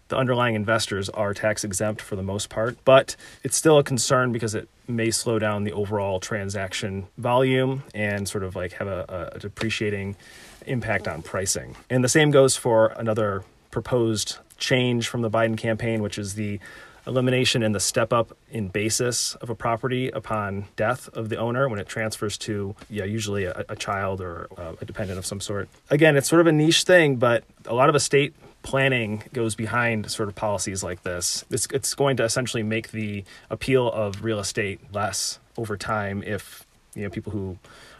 the 0.07 0.17
underlying 0.17 0.55
investors 0.55 1.09
are 1.09 1.33
tax 1.33 1.63
exempt 1.63 1.99
for 2.01 2.15
the 2.15 2.23
most 2.23 2.49
part, 2.49 2.77
but 2.85 3.15
it's 3.43 3.57
still 3.57 3.79
a 3.79 3.83
concern 3.83 4.31
because 4.31 4.53
it 4.53 4.69
may 4.87 5.11
slow 5.11 5.39
down 5.39 5.63
the 5.63 5.73
overall 5.73 6.19
transaction 6.19 7.07
volume 7.17 7.83
and 7.93 8.27
sort 8.27 8.43
of 8.43 8.55
like 8.55 8.73
have 8.73 8.87
a, 8.87 9.31
a 9.33 9.39
depreciating 9.39 10.15
impact 10.65 11.07
on 11.07 11.21
pricing. 11.21 11.75
And 11.89 12.03
the 12.03 12.09
same 12.09 12.31
goes 12.31 12.55
for 12.55 12.87
another 12.97 13.43
proposed 13.71 14.37
change 14.57 15.07
from 15.07 15.21
the 15.21 15.29
Biden 15.29 15.57
campaign, 15.57 16.01
which 16.01 16.17
is 16.17 16.35
the 16.35 16.59
elimination 17.07 17.61
and 17.61 17.75
the 17.75 17.79
step 17.79 18.11
up 18.11 18.35
in 18.49 18.67
basis 18.67 19.35
of 19.35 19.49
a 19.49 19.55
property 19.55 20.09
upon 20.09 20.65
death 20.75 21.07
of 21.09 21.29
the 21.29 21.37
owner 21.37 21.69
when 21.69 21.79
it 21.79 21.87
transfers 21.87 22.37
to 22.37 22.75
yeah 22.89 23.03
usually 23.03 23.45
a, 23.45 23.65
a 23.69 23.75
child 23.75 24.21
or 24.21 24.47
uh, 24.57 24.73
a 24.81 24.85
dependent 24.85 25.19
of 25.19 25.25
some 25.25 25.39
sort 25.39 25.69
again 25.91 26.17
it's 26.17 26.27
sort 26.27 26.41
of 26.41 26.47
a 26.47 26.51
niche 26.51 26.83
thing 26.83 27.15
but 27.15 27.43
a 27.65 27.75
lot 27.75 27.89
of 27.89 27.95
estate 27.95 28.33
planning 28.65 29.21
goes 29.31 29.53
behind 29.53 30.09
sort 30.11 30.27
of 30.27 30.33
policies 30.33 30.83
like 30.83 31.03
this. 31.03 31.45
It's, 31.51 31.67
it's 31.71 31.93
going 31.93 32.17
to 32.17 32.23
essentially 32.23 32.63
make 32.63 32.89
the 32.89 33.23
appeal 33.49 33.91
of 33.91 34.23
real 34.23 34.39
estate 34.39 34.79
less 34.91 35.39
over 35.55 35.77
time 35.77 36.23
if 36.23 36.65
you 36.95 37.03
know 37.03 37.09
people 37.09 37.31
who 37.31 37.59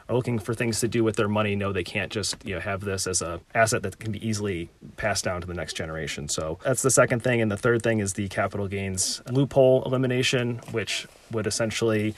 are 0.10 0.16
looking 0.16 0.40
for 0.40 0.56
things 0.56 0.80
to 0.80 0.88
do 0.88 1.04
with 1.04 1.18
their 1.18 1.28
money 1.28 1.56
know 1.56 1.72
they 1.72 1.84
can't 1.84 2.12
just 2.12 2.36
you 2.44 2.56
know 2.56 2.60
have 2.60 2.82
this 2.82 3.06
as 3.06 3.22
a 3.22 3.40
asset 3.54 3.84
that 3.84 4.00
can 4.00 4.12
be 4.12 4.28
easily 4.28 4.70
passed 4.98 5.24
down 5.24 5.40
to 5.40 5.48
the 5.48 5.54
next 5.54 5.74
generation. 5.74 6.28
So 6.28 6.58
that's 6.64 6.82
the 6.82 6.92
second 6.92 7.22
thing, 7.22 7.42
and 7.42 7.52
the 7.52 7.58
third 7.58 7.84
thing 7.84 8.00
is 8.00 8.14
the 8.14 8.28
capital 8.28 8.68
gains 8.68 9.22
loophole 9.32 9.84
elimination, 9.86 10.62
which 10.72 11.08
would 11.32 11.46
essentially 11.46 12.16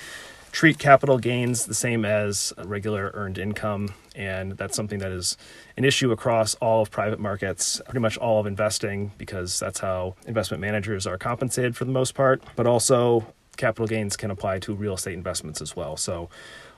treat 0.51 0.79
capital 0.79 1.17
gains 1.17 1.65
the 1.65 1.73
same 1.73 2.05
as 2.05 2.53
regular 2.63 3.11
earned 3.13 3.37
income. 3.37 3.93
And 4.15 4.53
that's 4.53 4.75
something 4.75 4.99
that 4.99 5.11
is 5.11 5.37
an 5.77 5.85
issue 5.85 6.11
across 6.11 6.55
all 6.55 6.81
of 6.81 6.89
private 6.89 7.19
markets, 7.19 7.81
pretty 7.85 7.99
much 7.99 8.17
all 8.17 8.39
of 8.39 8.47
investing, 8.47 9.11
because 9.17 9.59
that's 9.59 9.79
how 9.79 10.15
investment 10.25 10.61
managers 10.61 11.05
are 11.05 11.17
compensated 11.17 11.75
for 11.75 11.85
the 11.85 11.91
most 11.91 12.15
part. 12.15 12.41
But 12.55 12.65
also, 12.65 13.27
capital 13.57 13.87
gains 13.87 14.17
can 14.17 14.31
apply 14.31 14.59
to 14.59 14.73
real 14.73 14.95
estate 14.95 15.13
investments 15.13 15.61
as 15.61 15.75
well. 15.75 15.97
So, 15.97 16.29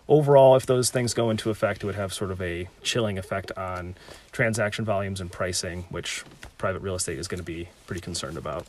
overall, 0.10 0.56
if 0.56 0.66
those 0.66 0.90
things 0.90 1.14
go 1.14 1.30
into 1.30 1.50
effect, 1.50 1.84
it 1.84 1.86
would 1.86 1.96
have 1.96 2.14
sort 2.14 2.32
of 2.32 2.42
a 2.42 2.68
chilling 2.84 3.18
effect 3.18 3.52
on 3.58 3.96
transaction 4.32 4.84
volumes 4.84 5.22
and 5.22 5.32
pricing, 5.32 5.86
which 5.90 6.26
private 6.58 6.82
real 6.82 6.96
estate 6.96 7.18
is 7.18 7.28
going 7.28 7.40
to 7.40 7.44
be 7.44 7.70
pretty 7.88 8.02
concerned 8.02 8.38
about. 8.38 8.66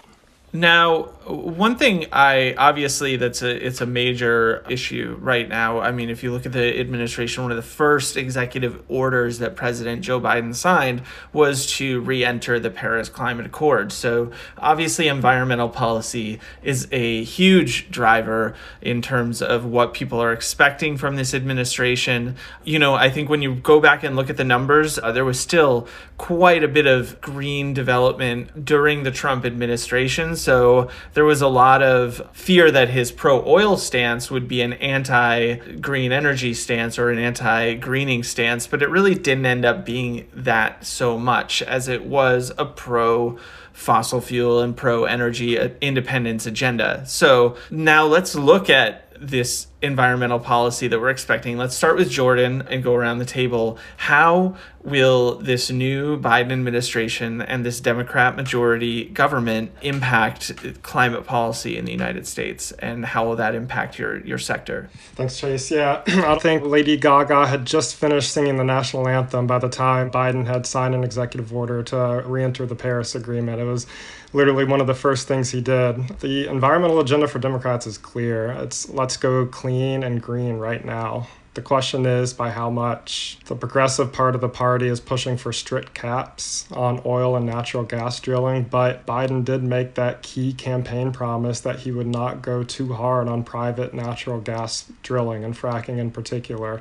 Now, 0.53 1.11
one 1.27 1.77
thing 1.77 2.07
I 2.11 2.55
obviously 2.59 3.17
that's 3.17 3.41
a 3.41 3.67
it's 3.67 3.81
a 3.81 3.87
major 3.87 4.65
issue 4.69 5.17
right 5.21 5.49
now. 5.49 5.79
I 5.79 5.93
mean, 5.93 6.11
if 6.11 6.25
you 6.25 6.33
look 6.33 6.45
at 6.45 6.53
the 6.53 6.81
administration, 6.81 7.45
one 7.45 7.53
of 7.53 7.57
the 7.57 7.63
first 7.63 8.17
executive 8.17 8.83
orders 8.89 9.39
that 9.39 9.55
President 9.55 10.03
Joe 10.03 10.21
Biden 10.21 10.53
signed 10.53 11.03
was 11.33 11.67
to 11.75 12.01
re-enter 12.01 12.59
the 12.59 12.71
Paris 12.71 13.09
Climate 13.09 13.47
Accord. 13.47 13.93
So, 13.93 14.33
obviously 14.59 15.07
environmental 15.07 15.69
policy 15.69 16.41
is 16.65 16.89
a 16.91 17.23
huge 17.23 17.89
driver 17.93 18.57
in 18.81 19.03
terms 19.03 19.41
of 19.43 19.65
what 19.65 19.95
people 19.95 20.21
are 20.21 20.33
expecting 20.33 20.97
from 20.97 21.15
this 21.15 21.33
administration. 21.33 22.35
You 22.65 22.81
know, 22.81 22.95
I 22.95 23.09
think 23.09 23.29
when 23.29 23.41
you 23.41 23.55
go 23.55 23.79
back 23.79 24.03
and 24.03 24.17
look 24.17 24.31
at 24.31 24.37
the 24.37 24.45
numbers, 24.45 24.99
uh, 24.99 25.13
there 25.13 25.25
was 25.25 25.39
still 25.39 25.87
quite 26.17 26.65
a 26.65 26.69
bit 26.69 26.87
of 26.87 27.21
green 27.21 27.73
development 27.73 28.65
during 28.65 29.05
the 29.05 29.13
Trump 29.13 29.45
administration. 29.45 30.37
So, 30.41 30.89
there 31.15 31.25
was 31.25 31.43
a 31.43 31.49
lot 31.49 31.83
of 31.83 32.23
fear 32.33 32.71
that 32.71 32.89
his 32.89 33.13
pro 33.13 33.45
oil 33.47 33.77
stance 33.77 34.31
would 34.31 34.49
be 34.49 34.61
an 34.63 34.75
anti 34.75 35.57
green 35.81 36.13
energy 36.13 36.55
stance 36.55 36.99
or 36.99 37.11
an 37.11 37.19
anti 37.19 37.75
greening 37.75 38.23
stance, 38.23 38.67
but 38.67 38.83
it 38.83 38.89
really 38.89 39.15
didn't 39.15 39.47
end 39.47 39.65
up 39.65 39.85
being 39.85 40.29
that 40.33 40.85
so 40.85 41.19
much 41.19 41.63
as 41.63 41.89
it 41.89 42.05
was 42.05 42.53
a 42.59 42.65
pro 42.65 43.39
fossil 43.73 44.21
fuel 44.21 44.61
and 44.61 44.77
pro 44.77 45.05
energy 45.05 45.59
uh, 45.59 45.71
independence 45.81 46.47
agenda. 46.47 47.05
So 47.07 47.57
now 47.71 48.07
let's 48.07 48.35
look 48.35 48.69
at 48.69 49.07
this 49.21 49.67
environmental 49.83 50.39
policy 50.39 50.89
that 50.89 51.01
we're 51.01 51.11
expecting. 51.11 51.57
Let's 51.57 51.75
start 51.75 51.97
with 51.97 52.11
Jordan 52.11 52.67
and 52.69 52.83
go 52.83 52.95
around 52.95 53.19
the 53.19 53.25
table. 53.25 53.79
How 53.97 54.57
will 54.83 55.37
this 55.37 55.71
new 55.71 56.19
Biden 56.19 56.53
administration 56.53 57.41
and 57.41 57.65
this 57.65 57.81
Democrat 57.81 58.37
majority 58.37 59.07
government 59.07 59.73
impact 59.83 60.83
climate 60.83 61.25
policy 61.25 61.79
in 61.79 61.87
the 61.87 61.93
United 61.93 62.27
States? 62.27 62.73
And 62.73 63.07
how 63.07 63.27
will 63.27 63.37
that 63.37 63.55
impact 63.55 63.99
your, 63.99 64.25
your 64.27 64.39
sector? 64.39 64.91
Thanks, 65.15 65.39
Chase. 65.39 65.71
Yeah, 65.71 66.03
I 66.07 66.39
think 66.39 66.65
Lady 66.65 66.97
Gaga 66.97 67.47
had 67.47 67.65
just 67.65 67.97
finished 67.97 68.33
singing 68.33 68.57
the 68.57 68.65
national 68.65 69.09
anthem 69.09 69.47
by 69.47 69.59
the 69.59 69.69
time 69.69 70.11
Biden 70.11 70.47
had 70.47 70.67
signed 70.67 70.95
an 70.95 71.05
executive 71.05 71.55
order 71.55 71.83
to 71.85 72.23
re 72.27 72.45
enter 72.45 72.67
the 72.67 72.77
Paris 72.77 73.15
Agreement. 73.15 73.61
It 73.61 73.65
was 73.65 73.87
literally 74.33 74.65
one 74.65 74.81
of 74.81 74.87
the 74.87 74.95
first 74.95 75.27
things 75.27 75.51
he 75.51 75.61
did. 75.61 75.97
The 76.21 76.49
environmental 76.49 77.01
agenda 77.01 77.27
for 77.27 77.39
Democrats 77.39 77.87
is 77.87 77.99
clear. 77.99 78.53
It's 78.53 78.89
let's 78.91 79.17
go 79.17 79.47
clean 79.47 79.70
and 79.71 80.23
green 80.23 80.57
right 80.57 80.85
now. 80.85 81.29
The 81.55 81.63
question 81.63 82.07
is 82.07 82.33
by 82.33 82.51
how 82.51 82.71
much. 82.71 83.39
The 83.47 83.57
progressive 83.57 84.13
part 84.13 84.37
of 84.37 84.41
the 84.41 84.49
party 84.49 84.87
is 84.87 85.01
pushing 85.01 85.37
for 85.37 85.53
strict 85.53 85.95
caps 85.95 86.71
on 86.71 87.03
oil 87.05 87.35
and 87.35 87.45
natural 87.45 87.83
gas 87.83 88.21
drilling, 88.21 88.65
but 88.65 89.05
Biden 89.05 89.45
did 89.45 89.65
make 89.65 89.95
that 89.95 90.23
key 90.23 90.53
campaign 90.53 91.11
promise 91.11 91.61
that 91.61 91.81
he 91.81 91.91
would 91.91 92.07
not 92.07 92.41
go 92.41 92.63
too 92.63 92.93
hard 92.93 93.27
on 93.27 93.43
private 93.43 93.93
natural 93.93 94.41
gas 94.41 94.91
drilling 95.03 95.43
and 95.43 95.57
fracking 95.57 95.99
in 95.99 96.13
particular. 96.13 96.81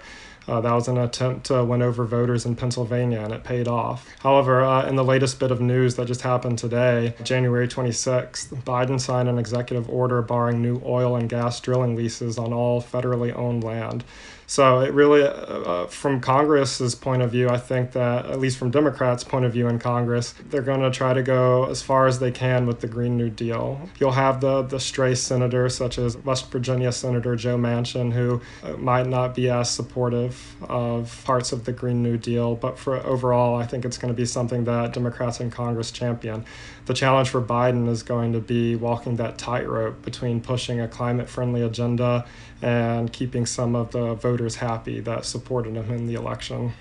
Uh, 0.49 0.59
that 0.61 0.73
was 0.73 0.87
an 0.87 0.97
attempt 0.97 1.45
to 1.45 1.63
win 1.63 1.83
over 1.83 2.05
voters 2.05 2.43
in 2.45 2.55
Pennsylvania, 2.55 3.19
and 3.19 3.31
it 3.31 3.43
paid 3.43 3.67
off. 3.67 4.07
However, 4.19 4.63
uh, 4.63 4.87
in 4.87 4.95
the 4.95 5.03
latest 5.03 5.39
bit 5.39 5.51
of 5.51 5.61
news 5.61 5.95
that 5.95 6.07
just 6.07 6.21
happened 6.21 6.57
today, 6.57 7.13
January 7.23 7.67
26th, 7.67 8.55
Biden 8.63 8.99
signed 8.99 9.29
an 9.29 9.37
executive 9.37 9.87
order 9.89 10.23
barring 10.23 10.59
new 10.61 10.81
oil 10.83 11.15
and 11.15 11.29
gas 11.29 11.59
drilling 11.59 11.95
leases 11.95 12.39
on 12.39 12.51
all 12.51 12.81
federally 12.81 13.35
owned 13.35 13.63
land. 13.63 14.03
So 14.49 14.79
it 14.79 14.93
really, 14.93 15.21
uh, 15.21 15.27
uh, 15.29 15.85
from 15.85 16.19
Congress's 16.21 16.95
point 16.95 17.21
of 17.21 17.29
view, 17.29 17.49
I 17.49 17.57
think 17.59 17.91
that 17.91 18.25
at 18.25 18.39
least 18.39 18.57
from 18.57 18.71
Democrats' 18.71 19.23
point 19.23 19.45
of 19.45 19.53
view 19.53 19.67
in 19.67 19.77
Congress, 19.77 20.33
they're 20.49 20.63
going 20.63 20.81
to 20.81 20.89
try 20.89 21.13
to 21.13 21.21
go 21.21 21.65
as 21.65 21.83
far 21.83 22.07
as 22.07 22.17
they 22.17 22.31
can 22.31 22.65
with 22.65 22.79
the 22.79 22.87
Green 22.87 23.15
New 23.15 23.29
Deal. 23.29 23.79
You'll 23.99 24.13
have 24.13 24.41
the 24.41 24.63
the 24.63 24.79
stray 24.79 25.13
senators, 25.13 25.75
such 25.75 25.99
as 25.99 26.17
West 26.17 26.51
Virginia 26.51 26.91
Senator 26.91 27.35
Joe 27.35 27.59
Manchin, 27.59 28.11
who 28.11 28.41
uh, 28.63 28.75
might 28.77 29.05
not 29.05 29.35
be 29.35 29.51
as 29.51 29.69
supportive 29.69 30.55
of 30.67 31.21
parts 31.25 31.51
of 31.51 31.65
the 31.65 31.71
Green 31.71 32.01
New 32.01 32.17
Deal, 32.17 32.55
but 32.55 32.79
for 32.79 32.97
overall, 33.05 33.55
I 33.55 33.67
think 33.67 33.85
it's 33.85 33.99
going 33.99 34.11
to 34.11 34.17
be 34.17 34.25
something 34.25 34.63
that 34.63 34.93
Democrats 34.93 35.39
in 35.39 35.51
Congress 35.51 35.91
champion. 35.91 36.43
The 36.89 36.95
challenge 36.95 37.29
for 37.29 37.39
Biden 37.39 37.87
is 37.87 38.01
going 38.01 38.33
to 38.33 38.39
be 38.39 38.75
walking 38.75 39.17
that 39.17 39.37
tightrope 39.37 40.01
between 40.01 40.41
pushing 40.41 40.81
a 40.81 40.87
climate-friendly 40.87 41.61
agenda 41.61 42.25
and 42.63 43.13
keeping 43.13 43.45
some 43.45 43.75
of 43.75 43.91
the 43.91 44.15
voters 44.15 44.55
happy 44.55 44.99
that 45.01 45.23
supported 45.23 45.75
him 45.75 45.91
in 45.91 46.07
the 46.07 46.15
election. 46.15 46.73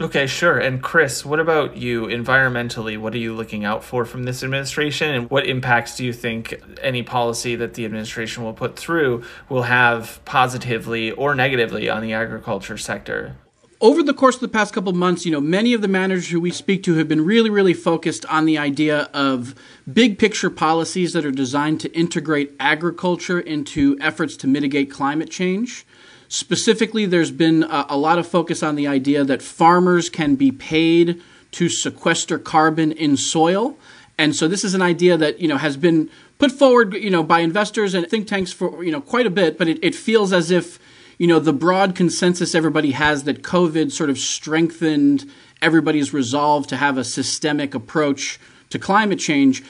Okay, 0.00 0.26
sure. 0.26 0.58
And 0.58 0.82
Chris, 0.82 1.24
what 1.24 1.38
about 1.38 1.76
you 1.76 2.06
environmentally? 2.06 2.98
What 2.98 3.14
are 3.14 3.18
you 3.18 3.32
looking 3.32 3.64
out 3.64 3.84
for 3.84 4.04
from 4.04 4.24
this 4.24 4.42
administration? 4.42 5.14
And 5.14 5.30
what 5.30 5.46
impacts 5.46 5.96
do 5.96 6.04
you 6.04 6.12
think 6.12 6.60
any 6.82 7.04
policy 7.04 7.54
that 7.54 7.74
the 7.74 7.84
administration 7.84 8.42
will 8.42 8.54
put 8.54 8.74
through 8.74 9.22
will 9.48 9.62
have 9.62 10.20
positively 10.24 11.12
or 11.12 11.36
negatively 11.36 11.88
on 11.88 12.02
the 12.02 12.12
agriculture 12.12 12.76
sector? 12.76 13.36
Over 13.84 14.02
the 14.02 14.14
course 14.14 14.36
of 14.36 14.40
the 14.40 14.48
past 14.48 14.72
couple 14.72 14.88
of 14.88 14.96
months, 14.96 15.26
you 15.26 15.30
know, 15.30 15.42
many 15.42 15.74
of 15.74 15.82
the 15.82 15.88
managers 15.88 16.30
who 16.30 16.40
we 16.40 16.50
speak 16.50 16.82
to 16.82 16.94
have 16.94 17.06
been 17.06 17.22
really, 17.22 17.50
really 17.50 17.74
focused 17.74 18.24
on 18.30 18.46
the 18.46 18.56
idea 18.56 19.10
of 19.12 19.54
big 19.92 20.18
picture 20.18 20.48
policies 20.48 21.12
that 21.12 21.22
are 21.22 21.30
designed 21.30 21.82
to 21.82 21.92
integrate 21.92 22.54
agriculture 22.58 23.38
into 23.38 23.98
efforts 24.00 24.38
to 24.38 24.46
mitigate 24.46 24.90
climate 24.90 25.30
change. 25.30 25.84
Specifically, 26.28 27.04
there's 27.04 27.30
been 27.30 27.62
a, 27.64 27.84
a 27.90 27.98
lot 27.98 28.18
of 28.18 28.26
focus 28.26 28.62
on 28.62 28.74
the 28.74 28.86
idea 28.86 29.22
that 29.22 29.42
farmers 29.42 30.08
can 30.08 30.34
be 30.34 30.50
paid 30.50 31.20
to 31.50 31.68
sequester 31.68 32.38
carbon 32.38 32.90
in 32.90 33.18
soil. 33.18 33.76
And 34.16 34.34
so 34.34 34.48
this 34.48 34.64
is 34.64 34.72
an 34.72 34.80
idea 34.80 35.18
that, 35.18 35.40
you 35.40 35.46
know, 35.46 35.58
has 35.58 35.76
been 35.76 36.08
put 36.38 36.52
forward, 36.52 36.94
you 36.94 37.10
know, 37.10 37.22
by 37.22 37.40
investors 37.40 37.92
and 37.92 38.08
think 38.08 38.28
tanks 38.28 38.50
for, 38.50 38.82
you 38.82 38.90
know, 38.90 39.02
quite 39.02 39.26
a 39.26 39.30
bit, 39.30 39.58
but 39.58 39.68
it, 39.68 39.78
it 39.84 39.94
feels 39.94 40.32
as 40.32 40.50
if 40.50 40.78
you 41.18 41.26
know, 41.26 41.38
the 41.38 41.52
broad 41.52 41.94
consensus 41.94 42.54
everybody 42.54 42.92
has 42.92 43.24
that 43.24 43.42
COVID 43.42 43.92
sort 43.92 44.10
of 44.10 44.18
strengthened 44.18 45.30
everybody's 45.62 46.12
resolve 46.12 46.66
to 46.68 46.76
have 46.76 46.98
a 46.98 47.04
systemic 47.04 47.74
approach 47.74 48.38
to 48.70 48.78
climate 48.78 49.18
change. 49.18 49.62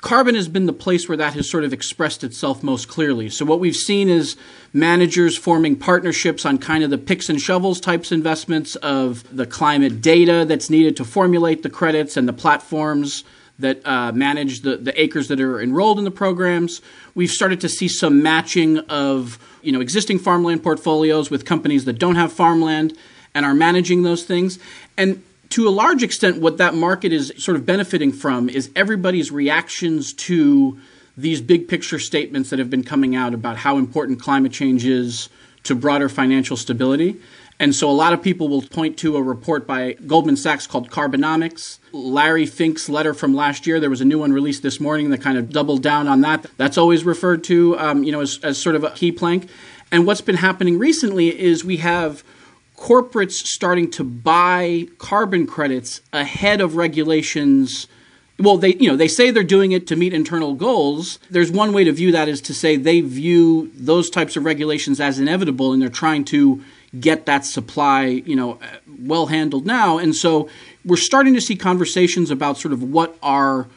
Carbon 0.00 0.34
has 0.34 0.48
been 0.48 0.66
the 0.66 0.72
place 0.72 1.08
where 1.08 1.18
that 1.18 1.34
has 1.34 1.48
sort 1.48 1.62
of 1.62 1.72
expressed 1.72 2.24
itself 2.24 2.62
most 2.62 2.88
clearly. 2.88 3.28
So, 3.28 3.44
what 3.44 3.60
we've 3.60 3.76
seen 3.76 4.08
is 4.08 4.36
managers 4.72 5.36
forming 5.36 5.76
partnerships 5.76 6.46
on 6.46 6.58
kind 6.58 6.82
of 6.82 6.90
the 6.90 6.98
picks 6.98 7.28
and 7.28 7.40
shovels 7.40 7.80
types 7.80 8.10
investments 8.10 8.76
of 8.76 9.24
the 9.34 9.46
climate 9.46 10.00
data 10.00 10.44
that's 10.48 10.70
needed 10.70 10.96
to 10.96 11.04
formulate 11.04 11.62
the 11.62 11.70
credits 11.70 12.16
and 12.16 12.26
the 12.26 12.32
platforms 12.32 13.24
that 13.60 13.86
uh, 13.86 14.12
manage 14.12 14.60
the, 14.60 14.76
the 14.76 15.00
acres 15.00 15.28
that 15.28 15.40
are 15.40 15.60
enrolled 15.60 15.98
in 15.98 16.04
the 16.04 16.10
programs. 16.10 16.80
We've 17.14 17.30
started 17.30 17.60
to 17.62 17.68
see 17.68 17.88
some 17.88 18.22
matching 18.22 18.78
of 18.78 19.38
you 19.62 19.72
know 19.72 19.80
existing 19.80 20.18
farmland 20.18 20.62
portfolios 20.62 21.30
with 21.30 21.44
companies 21.44 21.84
that 21.84 21.94
don't 21.94 22.16
have 22.16 22.32
farmland 22.32 22.96
and 23.34 23.46
are 23.46 23.54
managing 23.54 24.02
those 24.02 24.24
things. 24.24 24.58
And 24.96 25.22
to 25.50 25.68
a 25.68 25.70
large 25.70 26.02
extent, 26.02 26.40
what 26.40 26.58
that 26.58 26.74
market 26.74 27.12
is 27.12 27.32
sort 27.36 27.56
of 27.56 27.66
benefiting 27.66 28.12
from 28.12 28.48
is 28.48 28.70
everybody's 28.76 29.30
reactions 29.30 30.12
to 30.12 30.78
these 31.16 31.40
big 31.40 31.68
picture 31.68 31.98
statements 31.98 32.50
that 32.50 32.58
have 32.58 32.70
been 32.70 32.84
coming 32.84 33.16
out 33.16 33.34
about 33.34 33.58
how 33.58 33.76
important 33.76 34.20
climate 34.20 34.52
change 34.52 34.84
is 34.86 35.28
to 35.64 35.74
broader 35.74 36.08
financial 36.08 36.56
stability. 36.56 37.16
And 37.60 37.74
so 37.74 37.90
a 37.90 37.92
lot 37.92 38.14
of 38.14 38.22
people 38.22 38.48
will 38.48 38.62
point 38.62 38.96
to 39.00 39.18
a 39.18 39.22
report 39.22 39.66
by 39.66 39.92
Goldman 40.06 40.36
Sachs 40.36 40.66
called 40.66 40.90
Carbonomics. 40.90 41.78
Larry 41.92 42.46
Fink's 42.46 42.88
letter 42.88 43.12
from 43.12 43.34
last 43.34 43.66
year, 43.66 43.78
there 43.78 43.90
was 43.90 44.00
a 44.00 44.04
new 44.06 44.18
one 44.18 44.32
released 44.32 44.62
this 44.62 44.80
morning 44.80 45.10
that 45.10 45.20
kind 45.20 45.36
of 45.36 45.50
doubled 45.50 45.82
down 45.82 46.08
on 46.08 46.22
that. 46.22 46.46
That's 46.56 46.78
always 46.78 47.04
referred 47.04 47.44
to, 47.44 47.78
um, 47.78 48.02
you 48.02 48.12
know, 48.12 48.22
as, 48.22 48.40
as 48.42 48.56
sort 48.56 48.76
of 48.76 48.84
a 48.84 48.90
key 48.92 49.12
plank. 49.12 49.50
And 49.92 50.06
what's 50.06 50.22
been 50.22 50.36
happening 50.36 50.78
recently 50.78 51.38
is 51.38 51.62
we 51.62 51.76
have 51.76 52.24
corporates 52.78 53.32
starting 53.32 53.90
to 53.90 54.04
buy 54.04 54.88
carbon 54.96 55.46
credits 55.46 56.00
ahead 56.14 56.62
of 56.62 56.76
regulations 56.76 57.86
well 58.38 58.56
they 58.56 58.74
you 58.76 58.88
know 58.88 58.96
they 58.96 59.06
say 59.06 59.30
they're 59.30 59.44
doing 59.44 59.72
it 59.72 59.86
to 59.86 59.94
meet 59.96 60.14
internal 60.14 60.54
goals 60.54 61.18
there's 61.28 61.50
one 61.50 61.74
way 61.74 61.84
to 61.84 61.92
view 61.92 62.10
that 62.10 62.26
is 62.26 62.40
to 62.40 62.54
say 62.54 62.76
they 62.76 63.02
view 63.02 63.70
those 63.74 64.08
types 64.08 64.34
of 64.34 64.46
regulations 64.46 64.98
as 64.98 65.18
inevitable 65.18 65.74
and 65.74 65.82
they're 65.82 65.90
trying 65.90 66.24
to 66.24 66.64
get 66.98 67.26
that 67.26 67.44
supply, 67.44 68.06
you 68.06 68.34
know, 68.34 68.58
well 69.00 69.26
handled 69.26 69.66
now. 69.66 69.98
And 69.98 70.14
so 70.14 70.48
we're 70.84 70.96
starting 70.96 71.34
to 71.34 71.40
see 71.40 71.54
conversations 71.54 72.30
about 72.30 72.58
sort 72.58 72.72
of 72.72 72.82
what 72.82 73.16
are 73.22 73.68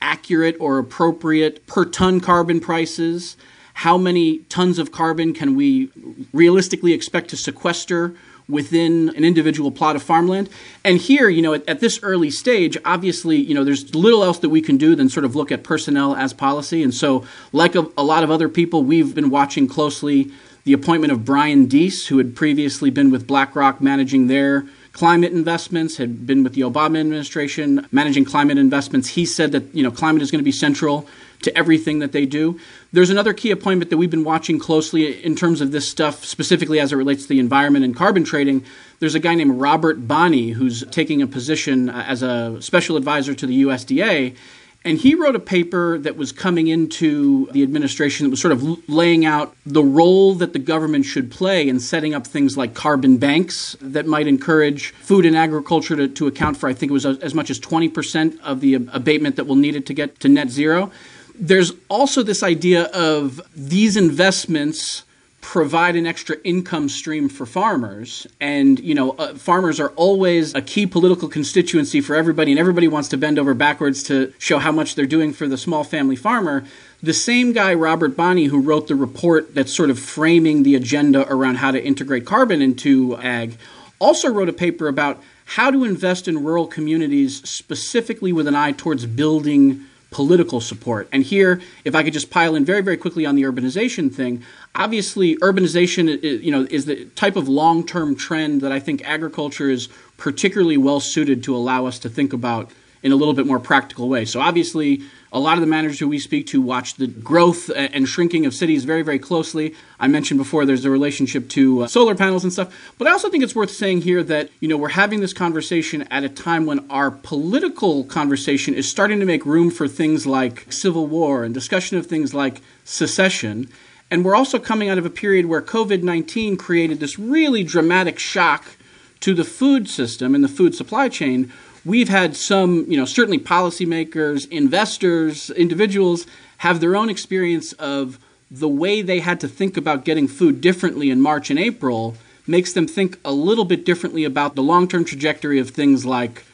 accurate 0.00 0.56
or 0.58 0.78
appropriate 0.78 1.66
per 1.66 1.84
ton 1.84 2.20
carbon 2.20 2.60
prices. 2.60 3.36
How 3.74 3.96
many 3.96 4.38
tons 4.48 4.78
of 4.78 4.90
carbon 4.90 5.32
can 5.32 5.54
we 5.54 5.90
realistically 6.32 6.92
expect 6.92 7.30
to 7.30 7.36
sequester 7.36 8.14
within 8.48 9.10
an 9.10 9.24
individual 9.24 9.70
plot 9.70 9.94
of 9.94 10.02
farmland? 10.02 10.48
And 10.84 10.98
here, 10.98 11.28
you 11.28 11.42
know, 11.42 11.54
at, 11.54 11.68
at, 11.68 11.78
this 11.78 12.00
early 12.02 12.30
stage, 12.30 12.76
obviously, 12.84 13.36
you 13.36 13.54
know, 13.54 13.62
there's 13.62 13.94
little 13.94 14.24
else 14.24 14.38
that 14.40 14.48
we 14.48 14.60
can 14.60 14.78
do 14.78 14.96
than 14.96 15.08
sort 15.08 15.24
of 15.24 15.36
look 15.36 15.52
at 15.52 15.62
personnel 15.62 16.16
as 16.16 16.32
policy. 16.32 16.82
And 16.82 16.92
so, 16.92 17.24
like 17.52 17.76
a, 17.76 17.86
a 17.96 18.02
lot 18.02 18.24
of 18.24 18.32
other 18.32 18.48
people, 18.48 18.82
we've 18.82 19.14
been 19.14 19.30
watching 19.30 19.68
closely 19.68 20.32
the 20.64 20.72
appointment 20.72 21.12
of 21.12 21.24
Brian 21.24 21.66
Deese, 21.66 22.06
who 22.06 22.18
had 22.18 22.36
previously 22.36 22.90
been 22.90 23.10
with 23.10 23.26
BlackRock 23.26 23.80
managing 23.80 24.26
their 24.26 24.66
climate 24.92 25.32
investments, 25.32 25.96
had 25.96 26.26
been 26.26 26.42
with 26.42 26.54
the 26.54 26.62
Obama 26.62 27.00
administration 27.00 27.86
managing 27.92 28.24
climate 28.24 28.58
investments. 28.58 29.10
He 29.10 29.24
said 29.24 29.52
that, 29.52 29.74
you 29.74 29.82
know, 29.82 29.90
climate 29.90 30.22
is 30.22 30.30
going 30.30 30.40
to 30.40 30.44
be 30.44 30.52
central 30.52 31.06
to 31.42 31.56
everything 31.56 32.00
that 32.00 32.12
they 32.12 32.26
do. 32.26 32.58
There's 32.92 33.10
another 33.10 33.32
key 33.32 33.50
appointment 33.50 33.90
that 33.90 33.96
we've 33.96 34.10
been 34.10 34.24
watching 34.24 34.58
closely 34.58 35.22
in 35.22 35.36
terms 35.36 35.60
of 35.60 35.70
this 35.70 35.88
stuff, 35.88 36.24
specifically 36.24 36.80
as 36.80 36.92
it 36.92 36.96
relates 36.96 37.22
to 37.22 37.28
the 37.28 37.38
environment 37.38 37.84
and 37.84 37.94
carbon 37.94 38.24
trading. 38.24 38.64
There's 38.98 39.14
a 39.14 39.20
guy 39.20 39.34
named 39.34 39.60
Robert 39.60 40.08
Bonnie 40.08 40.50
who's 40.50 40.84
taking 40.86 41.22
a 41.22 41.26
position 41.26 41.88
uh, 41.90 42.04
as 42.06 42.22
a 42.22 42.60
special 42.60 42.96
advisor 42.96 43.34
to 43.34 43.46
the 43.46 43.62
USDA. 43.62 44.36
And 44.84 44.96
he 44.96 45.14
wrote 45.14 45.34
a 45.34 45.40
paper 45.40 45.98
that 45.98 46.16
was 46.16 46.30
coming 46.30 46.68
into 46.68 47.46
the 47.52 47.62
administration 47.62 48.24
that 48.24 48.30
was 48.30 48.40
sort 48.40 48.52
of 48.52 48.88
laying 48.88 49.26
out 49.26 49.54
the 49.66 49.82
role 49.82 50.34
that 50.34 50.52
the 50.52 50.58
government 50.58 51.04
should 51.04 51.30
play 51.30 51.68
in 51.68 51.80
setting 51.80 52.14
up 52.14 52.26
things 52.26 52.56
like 52.56 52.74
carbon 52.74 53.18
banks 53.18 53.76
that 53.80 54.06
might 54.06 54.26
encourage 54.26 54.90
food 54.92 55.26
and 55.26 55.36
agriculture 55.36 55.96
to, 55.96 56.08
to 56.08 56.26
account 56.26 56.56
for, 56.56 56.68
I 56.68 56.74
think 56.74 56.90
it 56.90 56.92
was 56.92 57.04
as 57.04 57.34
much 57.34 57.50
as 57.50 57.58
20% 57.58 58.40
of 58.40 58.60
the 58.60 58.74
abatement 58.74 59.36
that 59.36 59.46
will 59.46 59.56
need 59.56 59.74
it 59.74 59.84
to 59.86 59.94
get 59.94 60.20
to 60.20 60.28
net 60.28 60.48
zero. 60.48 60.92
There's 61.34 61.72
also 61.88 62.22
this 62.22 62.42
idea 62.42 62.84
of 62.84 63.40
these 63.54 63.96
investments 63.96 65.04
provide 65.40 65.94
an 65.96 66.06
extra 66.06 66.36
income 66.42 66.88
stream 66.88 67.28
for 67.28 67.46
farmers. 67.46 68.26
And 68.40 68.78
you 68.80 68.94
know 68.94 69.12
uh, 69.12 69.34
farmers 69.34 69.78
are 69.78 69.90
always 69.90 70.54
a 70.54 70.62
key 70.62 70.86
political 70.86 71.28
constituency 71.28 72.00
for 72.00 72.16
everybody 72.16 72.50
and 72.50 72.58
everybody 72.58 72.88
wants 72.88 73.08
to 73.10 73.16
bend 73.16 73.38
over 73.38 73.54
backwards 73.54 74.02
to 74.04 74.32
show 74.38 74.58
how 74.58 74.72
much 74.72 74.94
they're 74.94 75.06
doing 75.06 75.32
for 75.32 75.46
the 75.46 75.56
small 75.56 75.84
family 75.84 76.16
farmer. 76.16 76.64
The 77.02 77.12
same 77.12 77.52
guy 77.52 77.74
robert 77.74 78.16
Bonnie 78.16 78.46
who 78.46 78.60
wrote 78.60 78.88
the 78.88 78.96
report 78.96 79.54
that's 79.54 79.74
sort 79.74 79.90
of 79.90 79.98
framing 79.98 80.64
the 80.64 80.74
agenda 80.74 81.26
around 81.32 81.56
how 81.56 81.70
to 81.70 81.82
integrate 81.82 82.26
carbon 82.26 82.60
into 82.60 83.16
ag 83.18 83.56
also 84.00 84.32
wrote 84.32 84.48
a 84.48 84.52
paper 84.52 84.88
about 84.88 85.22
how 85.44 85.70
to 85.70 85.84
invest 85.84 86.28
in 86.28 86.44
rural 86.44 86.66
communities 86.66 87.48
specifically 87.48 88.32
with 88.32 88.46
an 88.46 88.54
eye 88.54 88.72
towards 88.72 89.06
building 89.06 89.86
political 90.10 90.60
support. 90.60 91.08
And 91.12 91.22
here, 91.22 91.60
if 91.84 91.94
I 91.94 92.02
could 92.02 92.12
just 92.12 92.30
pile 92.30 92.54
in 92.54 92.64
very, 92.64 92.80
very 92.80 92.96
quickly 92.96 93.26
on 93.26 93.34
the 93.34 93.42
urbanization 93.42 94.12
thing, 94.12 94.42
obviously 94.74 95.36
urbanization 95.36 96.08
is, 96.22 96.42
you 96.42 96.50
know, 96.50 96.66
is 96.70 96.86
the 96.86 97.04
type 97.10 97.36
of 97.36 97.48
long-term 97.48 98.16
trend 98.16 98.62
that 98.62 98.72
I 98.72 98.80
think 98.80 99.02
agriculture 99.04 99.70
is 99.70 99.88
particularly 100.16 100.76
well 100.76 101.00
suited 101.00 101.42
to 101.44 101.54
allow 101.54 101.86
us 101.86 101.98
to 102.00 102.08
think 102.08 102.32
about 102.32 102.70
in 103.02 103.12
a 103.12 103.16
little 103.16 103.34
bit 103.34 103.46
more 103.46 103.58
practical 103.58 104.08
way. 104.08 104.24
So 104.24 104.40
obviously, 104.40 105.02
a 105.32 105.38
lot 105.38 105.54
of 105.54 105.60
the 105.60 105.66
managers 105.66 105.98
who 105.98 106.08
we 106.08 106.18
speak 106.18 106.46
to 106.48 106.62
watch 106.62 106.94
the 106.94 107.06
growth 107.06 107.70
and 107.74 108.08
shrinking 108.08 108.46
of 108.46 108.54
cities 108.54 108.84
very, 108.84 109.02
very 109.02 109.18
closely. 109.18 109.74
I 110.00 110.08
mentioned 110.08 110.38
before 110.38 110.64
there's 110.64 110.84
a 110.84 110.90
relationship 110.90 111.48
to 111.50 111.82
uh, 111.82 111.86
solar 111.86 112.14
panels 112.14 112.44
and 112.44 112.52
stuff, 112.52 112.92
but 112.98 113.06
I 113.06 113.12
also 113.12 113.28
think 113.28 113.44
it's 113.44 113.54
worth 113.54 113.70
saying 113.70 114.02
here 114.02 114.22
that 114.24 114.50
you 114.60 114.68
know 114.68 114.76
we're 114.76 114.88
having 114.88 115.20
this 115.20 115.32
conversation 115.32 116.02
at 116.10 116.24
a 116.24 116.28
time 116.28 116.66
when 116.66 116.88
our 116.90 117.10
political 117.10 118.04
conversation 118.04 118.74
is 118.74 118.90
starting 118.90 119.20
to 119.20 119.26
make 119.26 119.44
room 119.44 119.70
for 119.70 119.86
things 119.86 120.26
like 120.26 120.72
civil 120.72 121.06
war 121.06 121.44
and 121.44 121.52
discussion 121.52 121.98
of 121.98 122.06
things 122.06 122.32
like 122.32 122.60
secession. 122.84 123.68
And 124.10 124.24
we're 124.24 124.36
also 124.36 124.58
coming 124.58 124.88
out 124.88 124.96
of 124.96 125.04
a 125.04 125.10
period 125.10 125.46
where 125.46 125.60
COVID 125.60 126.02
19 126.02 126.56
created 126.56 127.00
this 127.00 127.18
really 127.18 127.62
dramatic 127.62 128.18
shock 128.18 128.76
to 129.20 129.34
the 129.34 129.44
food 129.44 129.88
system 129.88 130.34
and 130.34 130.42
the 130.42 130.48
food 130.48 130.74
supply 130.74 131.08
chain 131.08 131.52
we've 131.84 132.08
had 132.08 132.36
some, 132.36 132.84
you 132.88 132.96
know, 132.96 133.04
certainly 133.04 133.38
policymakers, 133.38 134.48
investors, 134.50 135.50
individuals 135.50 136.26
have 136.58 136.80
their 136.80 136.96
own 136.96 137.08
experience 137.08 137.72
of 137.74 138.18
the 138.50 138.68
way 138.68 139.02
they 139.02 139.20
had 139.20 139.40
to 139.40 139.48
think 139.48 139.76
about 139.76 140.04
getting 140.04 140.26
food 140.26 140.60
differently 140.60 141.10
in 141.10 141.20
March 141.20 141.50
and 141.50 141.58
April 141.58 142.16
makes 142.46 142.72
them 142.72 142.86
think 142.86 143.18
a 143.24 143.32
little 143.32 143.64
bit 143.64 143.84
differently 143.84 144.24
about 144.24 144.54
the 144.54 144.62
long-term 144.62 145.04
trajectory 145.04 145.58
of 145.58 145.70
things 145.70 146.06
like 146.06 146.44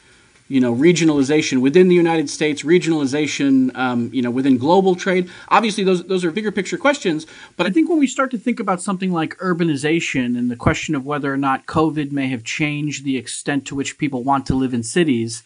you 0.48 0.60
know, 0.60 0.74
regionalization 0.74 1.60
within 1.60 1.88
the 1.88 1.94
United 1.94 2.28
States, 2.28 2.62
regionalization, 2.62 3.74
um, 3.76 4.10
you 4.12 4.20
know, 4.20 4.30
within 4.30 4.58
global 4.58 4.94
trade. 4.94 5.30
Obviously, 5.48 5.84
those 5.84 6.04
those 6.04 6.24
are 6.24 6.30
bigger 6.30 6.52
picture 6.52 6.76
questions. 6.76 7.26
But 7.56 7.66
I 7.66 7.70
think 7.70 7.88
when 7.88 7.98
we 7.98 8.06
start 8.06 8.30
to 8.32 8.38
think 8.38 8.60
about 8.60 8.82
something 8.82 9.10
like 9.10 9.38
urbanization 9.38 10.38
and 10.38 10.50
the 10.50 10.56
question 10.56 10.94
of 10.94 11.06
whether 11.06 11.32
or 11.32 11.38
not 11.38 11.66
COVID 11.66 12.12
may 12.12 12.28
have 12.28 12.44
changed 12.44 13.04
the 13.04 13.16
extent 13.16 13.66
to 13.66 13.74
which 13.74 13.96
people 13.96 14.22
want 14.22 14.44
to 14.46 14.54
live 14.54 14.74
in 14.74 14.82
cities, 14.82 15.42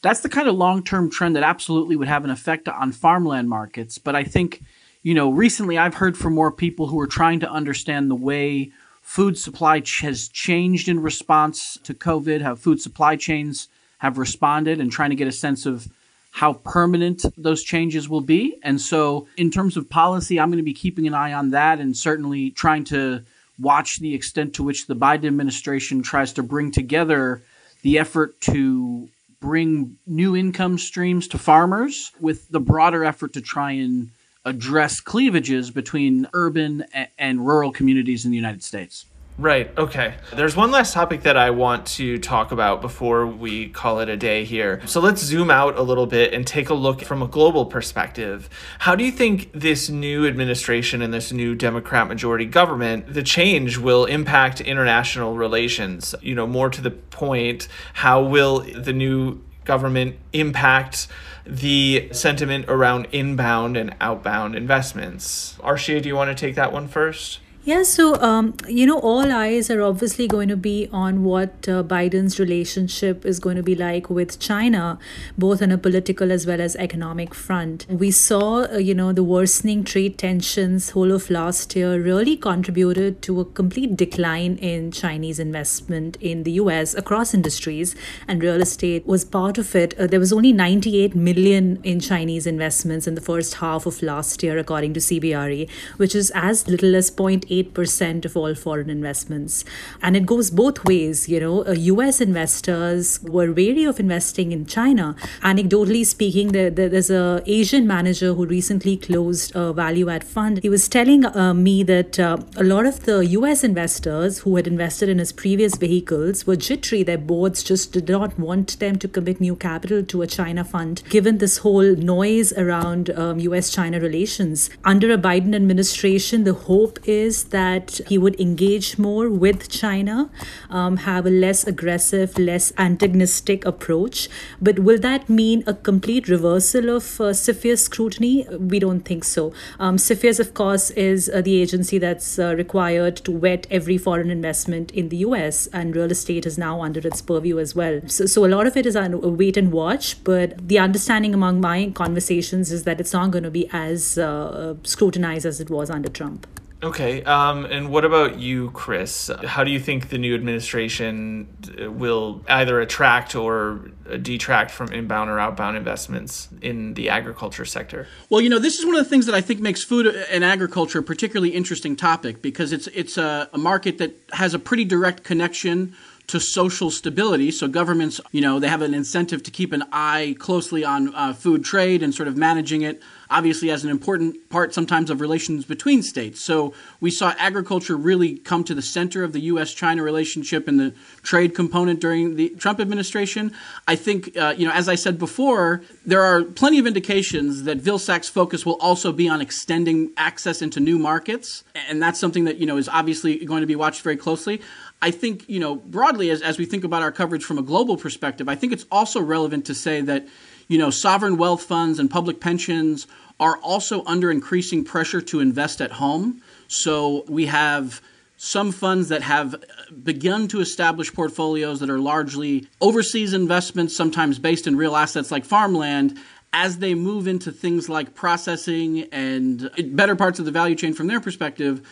that's 0.00 0.20
the 0.20 0.28
kind 0.30 0.48
of 0.48 0.54
long 0.54 0.82
term 0.82 1.10
trend 1.10 1.36
that 1.36 1.42
absolutely 1.42 1.96
would 1.96 2.08
have 2.08 2.24
an 2.24 2.30
effect 2.30 2.68
on 2.68 2.92
farmland 2.92 3.50
markets. 3.50 3.98
But 3.98 4.16
I 4.16 4.24
think, 4.24 4.62
you 5.02 5.12
know, 5.12 5.30
recently 5.30 5.76
I've 5.76 5.94
heard 5.94 6.16
from 6.16 6.34
more 6.34 6.52
people 6.52 6.86
who 6.86 6.98
are 7.00 7.06
trying 7.06 7.40
to 7.40 7.50
understand 7.50 8.10
the 8.10 8.14
way 8.14 8.72
food 9.02 9.36
supply 9.36 9.80
ch- 9.80 10.00
has 10.00 10.28
changed 10.28 10.88
in 10.88 11.00
response 11.00 11.78
to 11.82 11.92
COVID, 11.92 12.40
how 12.40 12.54
food 12.54 12.80
supply 12.80 13.16
chains 13.16 13.68
have 13.98 14.18
responded 14.18 14.80
and 14.80 14.90
trying 14.90 15.10
to 15.10 15.16
get 15.16 15.28
a 15.28 15.32
sense 15.32 15.66
of 15.66 15.88
how 16.30 16.52
permanent 16.52 17.24
those 17.36 17.62
changes 17.62 18.08
will 18.08 18.20
be. 18.20 18.58
And 18.62 18.80
so, 18.80 19.26
in 19.36 19.50
terms 19.50 19.76
of 19.76 19.88
policy, 19.88 20.38
I'm 20.38 20.50
going 20.50 20.58
to 20.58 20.64
be 20.64 20.74
keeping 20.74 21.06
an 21.06 21.14
eye 21.14 21.32
on 21.32 21.50
that 21.50 21.80
and 21.80 21.96
certainly 21.96 22.50
trying 22.50 22.84
to 22.84 23.24
watch 23.58 23.98
the 23.98 24.14
extent 24.14 24.54
to 24.54 24.62
which 24.62 24.86
the 24.86 24.94
Biden 24.94 25.26
administration 25.26 26.02
tries 26.02 26.32
to 26.34 26.42
bring 26.42 26.70
together 26.70 27.42
the 27.82 27.98
effort 27.98 28.40
to 28.42 29.08
bring 29.40 29.96
new 30.06 30.36
income 30.36 30.78
streams 30.78 31.28
to 31.28 31.38
farmers 31.38 32.12
with 32.20 32.48
the 32.50 32.60
broader 32.60 33.04
effort 33.04 33.32
to 33.32 33.40
try 33.40 33.72
and 33.72 34.10
address 34.44 35.00
cleavages 35.00 35.70
between 35.70 36.26
urban 36.32 36.84
and 37.18 37.46
rural 37.46 37.72
communities 37.72 38.24
in 38.24 38.30
the 38.30 38.36
United 38.36 38.62
States. 38.62 39.04
Right. 39.38 39.70
Okay. 39.78 40.14
There's 40.34 40.56
one 40.56 40.72
last 40.72 40.92
topic 40.92 41.22
that 41.22 41.36
I 41.36 41.50
want 41.50 41.86
to 41.86 42.18
talk 42.18 42.50
about 42.50 42.80
before 42.80 43.24
we 43.24 43.68
call 43.68 44.00
it 44.00 44.08
a 44.08 44.16
day 44.16 44.44
here. 44.44 44.80
So 44.84 45.00
let's 45.00 45.22
zoom 45.22 45.48
out 45.48 45.78
a 45.78 45.82
little 45.82 46.06
bit 46.06 46.34
and 46.34 46.44
take 46.44 46.70
a 46.70 46.74
look 46.74 47.02
from 47.02 47.22
a 47.22 47.28
global 47.28 47.64
perspective. 47.64 48.50
How 48.80 48.96
do 48.96 49.04
you 49.04 49.12
think 49.12 49.52
this 49.52 49.88
new 49.88 50.26
administration 50.26 51.02
and 51.02 51.14
this 51.14 51.30
new 51.30 51.54
Democrat 51.54 52.08
majority 52.08 52.46
government, 52.46 53.14
the 53.14 53.22
change 53.22 53.78
will 53.78 54.06
impact 54.06 54.60
international 54.60 55.36
relations? 55.36 56.16
You 56.20 56.34
know, 56.34 56.48
more 56.48 56.68
to 56.68 56.80
the 56.80 56.90
point, 56.90 57.68
how 57.94 58.20
will 58.20 58.58
the 58.58 58.92
new 58.92 59.40
government 59.64 60.16
impact 60.32 61.06
the 61.46 62.08
sentiment 62.10 62.64
around 62.66 63.06
inbound 63.12 63.76
and 63.76 63.94
outbound 64.00 64.56
investments? 64.56 65.56
Arshia, 65.60 66.02
do 66.02 66.08
you 66.08 66.16
want 66.16 66.28
to 66.28 66.34
take 66.34 66.56
that 66.56 66.72
one 66.72 66.88
first? 66.88 67.38
Yeah, 67.64 67.82
so 67.82 68.14
um, 68.22 68.54
you 68.66 68.86
know, 68.86 68.98
all 68.98 69.30
eyes 69.30 69.68
are 69.68 69.82
obviously 69.82 70.26
going 70.26 70.48
to 70.48 70.56
be 70.56 70.88
on 70.90 71.22
what 71.22 71.68
uh, 71.68 71.82
Biden's 71.82 72.40
relationship 72.40 73.26
is 73.26 73.38
going 73.40 73.56
to 73.56 73.62
be 73.62 73.74
like 73.74 74.08
with 74.08 74.38
China, 74.38 74.98
both 75.36 75.60
on 75.60 75.70
a 75.70 75.76
political 75.76 76.32
as 76.32 76.46
well 76.46 76.62
as 76.62 76.76
economic 76.76 77.34
front. 77.34 77.84
We 77.90 78.10
saw, 78.10 78.62
uh, 78.72 78.78
you 78.78 78.94
know, 78.94 79.12
the 79.12 79.22
worsening 79.22 79.84
trade 79.84 80.16
tensions 80.16 80.90
whole 80.90 81.12
of 81.12 81.28
last 81.28 81.76
year 81.76 82.00
really 82.00 82.38
contributed 82.38 83.20
to 83.22 83.40
a 83.40 83.44
complete 83.44 83.96
decline 83.96 84.56
in 84.56 84.90
Chinese 84.90 85.38
investment 85.38 86.16
in 86.22 86.44
the 86.44 86.52
U.S. 86.52 86.94
across 86.94 87.34
industries, 87.34 87.94
and 88.26 88.42
real 88.42 88.62
estate 88.62 89.06
was 89.06 89.26
part 89.26 89.58
of 89.58 89.76
it. 89.76 89.92
Uh, 89.98 90.06
there 90.06 90.20
was 90.20 90.32
only 90.32 90.54
98 90.54 91.14
million 91.14 91.80
in 91.82 92.00
Chinese 92.00 92.46
investments 92.46 93.06
in 93.06 93.14
the 93.14 93.20
first 93.20 93.56
half 93.56 93.84
of 93.84 94.00
last 94.00 94.42
year, 94.42 94.56
according 94.56 94.94
to 94.94 95.00
CBRE, 95.00 95.68
which 95.98 96.14
is 96.14 96.30
as 96.34 96.66
little 96.66 96.96
as 96.96 97.10
0.8 97.10 97.57
8% 97.64 98.24
of 98.24 98.36
all 98.36 98.54
foreign 98.54 98.90
investments. 98.90 99.64
And 100.02 100.16
it 100.16 100.26
goes 100.26 100.50
both 100.50 100.84
ways. 100.84 101.28
You 101.28 101.40
know, 101.40 101.66
US 101.66 102.20
uh, 102.20 102.24
investors 102.24 103.20
were 103.22 103.52
wary 103.52 103.84
of 103.84 104.00
investing 104.00 104.52
in 104.52 104.66
China. 104.66 105.16
Anecdotally 105.42 106.04
speaking, 106.06 106.48
there, 106.48 106.70
there, 106.70 106.88
there's 106.88 107.10
a 107.10 107.42
Asian 107.46 107.86
manager 107.86 108.34
who 108.34 108.46
recently 108.46 108.96
closed 108.96 109.54
a 109.54 109.72
value 109.72 110.08
add 110.08 110.24
fund. 110.24 110.62
He 110.62 110.68
was 110.68 110.88
telling 110.88 111.24
uh, 111.24 111.54
me 111.54 111.82
that 111.84 112.18
uh, 112.18 112.38
a 112.56 112.64
lot 112.64 112.86
of 112.86 113.04
the 113.04 113.26
US 113.38 113.64
investors 113.64 114.40
who 114.40 114.56
had 114.56 114.66
invested 114.66 115.08
in 115.08 115.18
his 115.18 115.32
previous 115.32 115.76
vehicles 115.76 116.46
were 116.46 116.56
jittery. 116.56 117.02
Their 117.02 117.18
boards 117.18 117.62
just 117.62 117.92
did 117.92 118.08
not 118.08 118.38
want 118.38 118.78
them 118.78 118.96
to 118.98 119.08
commit 119.08 119.40
new 119.40 119.56
capital 119.56 120.02
to 120.04 120.22
a 120.22 120.26
China 120.26 120.64
fund, 120.64 121.02
given 121.08 121.38
this 121.38 121.58
whole 121.58 121.94
noise 121.96 122.52
around 122.52 123.10
um, 123.10 123.38
US 123.40 123.70
China 123.70 124.00
relations. 124.00 124.70
Under 124.84 125.12
a 125.12 125.18
Biden 125.18 125.54
administration, 125.54 126.44
the 126.44 126.54
hope 126.54 126.98
is 127.04 127.37
that 127.44 128.00
he 128.08 128.18
would 128.18 128.38
engage 128.40 128.98
more 128.98 129.28
with 129.28 129.68
China, 129.68 130.30
um, 130.70 130.98
have 130.98 131.26
a 131.26 131.30
less 131.30 131.66
aggressive, 131.66 132.38
less 132.38 132.72
antagonistic 132.78 133.64
approach. 133.64 134.28
But 134.60 134.78
will 134.78 134.98
that 134.98 135.28
mean 135.28 135.64
a 135.66 135.74
complete 135.74 136.28
reversal 136.28 136.90
of 136.90 137.20
uh, 137.20 137.32
CFIUS 137.32 137.80
scrutiny? 137.80 138.46
We 138.50 138.78
don't 138.78 139.00
think 139.00 139.24
so. 139.24 139.52
Um, 139.78 139.96
CFIUS, 139.96 140.40
of 140.40 140.54
course, 140.54 140.90
is 140.90 141.28
uh, 141.28 141.40
the 141.40 141.60
agency 141.60 141.98
that's 141.98 142.38
uh, 142.38 142.54
required 142.56 143.16
to 143.16 143.38
vet 143.38 143.66
every 143.70 143.98
foreign 143.98 144.30
investment 144.30 144.90
in 144.92 145.08
the 145.08 145.18
US, 145.18 145.66
and 145.68 145.94
real 145.94 146.10
estate 146.10 146.46
is 146.46 146.58
now 146.58 146.82
under 146.82 147.00
its 147.06 147.22
purview 147.22 147.58
as 147.58 147.74
well. 147.74 148.00
So, 148.06 148.26
so 148.26 148.44
a 148.44 148.48
lot 148.48 148.66
of 148.66 148.76
it 148.76 148.86
is 148.86 148.96
a 148.96 149.08
wait 149.08 149.56
and 149.56 149.72
watch, 149.72 150.22
but 150.24 150.68
the 150.68 150.78
understanding 150.78 151.34
among 151.34 151.60
my 151.60 151.90
conversations 151.94 152.72
is 152.72 152.84
that 152.84 153.00
it's 153.00 153.12
not 153.12 153.30
going 153.30 153.44
to 153.44 153.50
be 153.50 153.68
as 153.72 154.18
uh, 154.18 154.74
scrutinized 154.82 155.46
as 155.46 155.60
it 155.60 155.70
was 155.70 155.90
under 155.90 156.08
Trump. 156.08 156.46
Okay. 156.82 157.24
Um, 157.24 157.64
and 157.64 157.88
what 157.88 158.04
about 158.04 158.38
you, 158.38 158.70
Chris? 158.70 159.30
How 159.44 159.64
do 159.64 159.70
you 159.70 159.80
think 159.80 160.10
the 160.10 160.18
new 160.18 160.34
administration 160.34 161.48
will 161.78 162.44
either 162.48 162.80
attract 162.80 163.34
or 163.34 163.90
detract 164.22 164.70
from 164.70 164.92
inbound 164.92 165.28
or 165.28 165.40
outbound 165.40 165.76
investments 165.76 166.48
in 166.62 166.94
the 166.94 167.08
agriculture 167.08 167.64
sector? 167.64 168.06
Well, 168.30 168.40
you 168.40 168.48
know, 168.48 168.60
this 168.60 168.78
is 168.78 168.86
one 168.86 168.94
of 168.94 169.02
the 169.02 169.10
things 169.10 169.26
that 169.26 169.34
I 169.34 169.40
think 169.40 169.60
makes 169.60 169.82
food 169.82 170.06
and 170.06 170.44
agriculture 170.44 171.00
a 171.00 171.02
particularly 171.02 171.50
interesting 171.50 171.96
topic 171.96 172.42
because 172.42 172.72
it's 172.72 172.86
it's 172.88 173.18
a, 173.18 173.50
a 173.52 173.58
market 173.58 173.98
that 173.98 174.14
has 174.32 174.54
a 174.54 174.58
pretty 174.58 174.84
direct 174.84 175.24
connection 175.24 175.96
to 176.28 176.38
social 176.38 176.90
stability. 176.90 177.50
So 177.50 177.68
governments, 177.68 178.20
you 178.32 178.42
know, 178.42 178.60
they 178.60 178.68
have 178.68 178.82
an 178.82 178.94
incentive 178.94 179.42
to 179.44 179.50
keep 179.50 179.72
an 179.72 179.82
eye 179.92 180.36
closely 180.38 180.84
on 180.84 181.14
uh, 181.14 181.32
food 181.32 181.64
trade 181.64 182.02
and 182.02 182.14
sort 182.14 182.28
of 182.28 182.36
managing 182.36 182.82
it. 182.82 183.02
Obviously, 183.30 183.70
as 183.70 183.84
an 183.84 183.90
important 183.90 184.48
part 184.48 184.72
sometimes 184.72 185.10
of 185.10 185.20
relations 185.20 185.66
between 185.66 186.02
states. 186.02 186.42
So 186.42 186.72
we 186.98 187.10
saw 187.10 187.34
agriculture 187.38 187.94
really 187.94 188.38
come 188.38 188.64
to 188.64 188.74
the 188.74 188.80
center 188.80 189.22
of 189.22 189.34
the 189.34 189.40
U.S.-China 189.40 190.02
relationship 190.02 190.66
and 190.66 190.80
the 190.80 190.94
trade 191.22 191.54
component 191.54 192.00
during 192.00 192.36
the 192.36 192.50
Trump 192.50 192.80
administration. 192.80 193.52
I 193.86 193.96
think, 193.96 194.34
uh, 194.36 194.54
you 194.56 194.66
know, 194.66 194.72
as 194.72 194.88
I 194.88 194.94
said 194.94 195.18
before, 195.18 195.82
there 196.06 196.22
are 196.22 196.42
plenty 196.42 196.78
of 196.78 196.86
indications 196.86 197.64
that 197.64 197.82
Vilsack's 197.82 198.30
focus 198.30 198.64
will 198.64 198.78
also 198.80 199.12
be 199.12 199.28
on 199.28 199.42
extending 199.42 200.10
access 200.16 200.62
into 200.62 200.80
new 200.80 200.98
markets, 200.98 201.64
and 201.88 202.02
that's 202.02 202.18
something 202.18 202.44
that 202.44 202.56
you 202.56 202.66
know 202.66 202.78
is 202.78 202.88
obviously 202.88 203.44
going 203.44 203.60
to 203.60 203.66
be 203.66 203.76
watched 203.76 204.00
very 204.00 204.16
closely. 204.16 204.62
I 205.00 205.10
think, 205.10 205.48
you 205.48 205.60
know, 205.60 205.76
broadly, 205.76 206.30
as, 206.30 206.42
as 206.42 206.58
we 206.58 206.64
think 206.64 206.84
about 206.84 207.02
our 207.02 207.12
coverage 207.12 207.44
from 207.44 207.58
a 207.58 207.62
global 207.62 207.96
perspective, 207.96 208.48
I 208.48 208.56
think 208.56 208.72
it's 208.72 208.86
also 208.90 209.20
relevant 209.20 209.66
to 209.66 209.74
say 209.74 210.00
that, 210.02 210.26
you 210.66 210.78
know, 210.78 210.90
sovereign 210.90 211.36
wealth 211.36 211.62
funds 211.62 211.98
and 211.98 212.10
public 212.10 212.40
pensions 212.40 213.06
are 213.38 213.58
also 213.58 214.04
under 214.06 214.30
increasing 214.30 214.84
pressure 214.84 215.20
to 215.20 215.40
invest 215.40 215.80
at 215.80 215.92
home. 215.92 216.42
So 216.66 217.24
we 217.28 217.46
have 217.46 218.00
some 218.36 218.72
funds 218.72 219.08
that 219.08 219.22
have 219.22 219.54
uh, 219.54 219.58
begun 220.02 220.48
to 220.48 220.60
establish 220.60 221.12
portfolios 221.12 221.80
that 221.80 221.90
are 221.90 221.98
largely 221.98 222.68
overseas 222.80 223.32
investments, 223.32 223.96
sometimes 223.96 224.38
based 224.38 224.66
in 224.66 224.76
real 224.76 224.96
assets 224.96 225.30
like 225.30 225.44
farmland. 225.44 226.18
As 226.52 226.78
they 226.78 226.94
move 226.94 227.28
into 227.28 227.52
things 227.52 227.88
like 227.88 228.14
processing 228.14 229.02
and 229.12 229.66
uh, 229.66 229.82
better 229.88 230.16
parts 230.16 230.38
of 230.38 230.44
the 230.44 230.50
value 230.50 230.76
chain 230.76 230.94
from 230.94 231.06
their 231.06 231.20
perspective, 231.20 231.86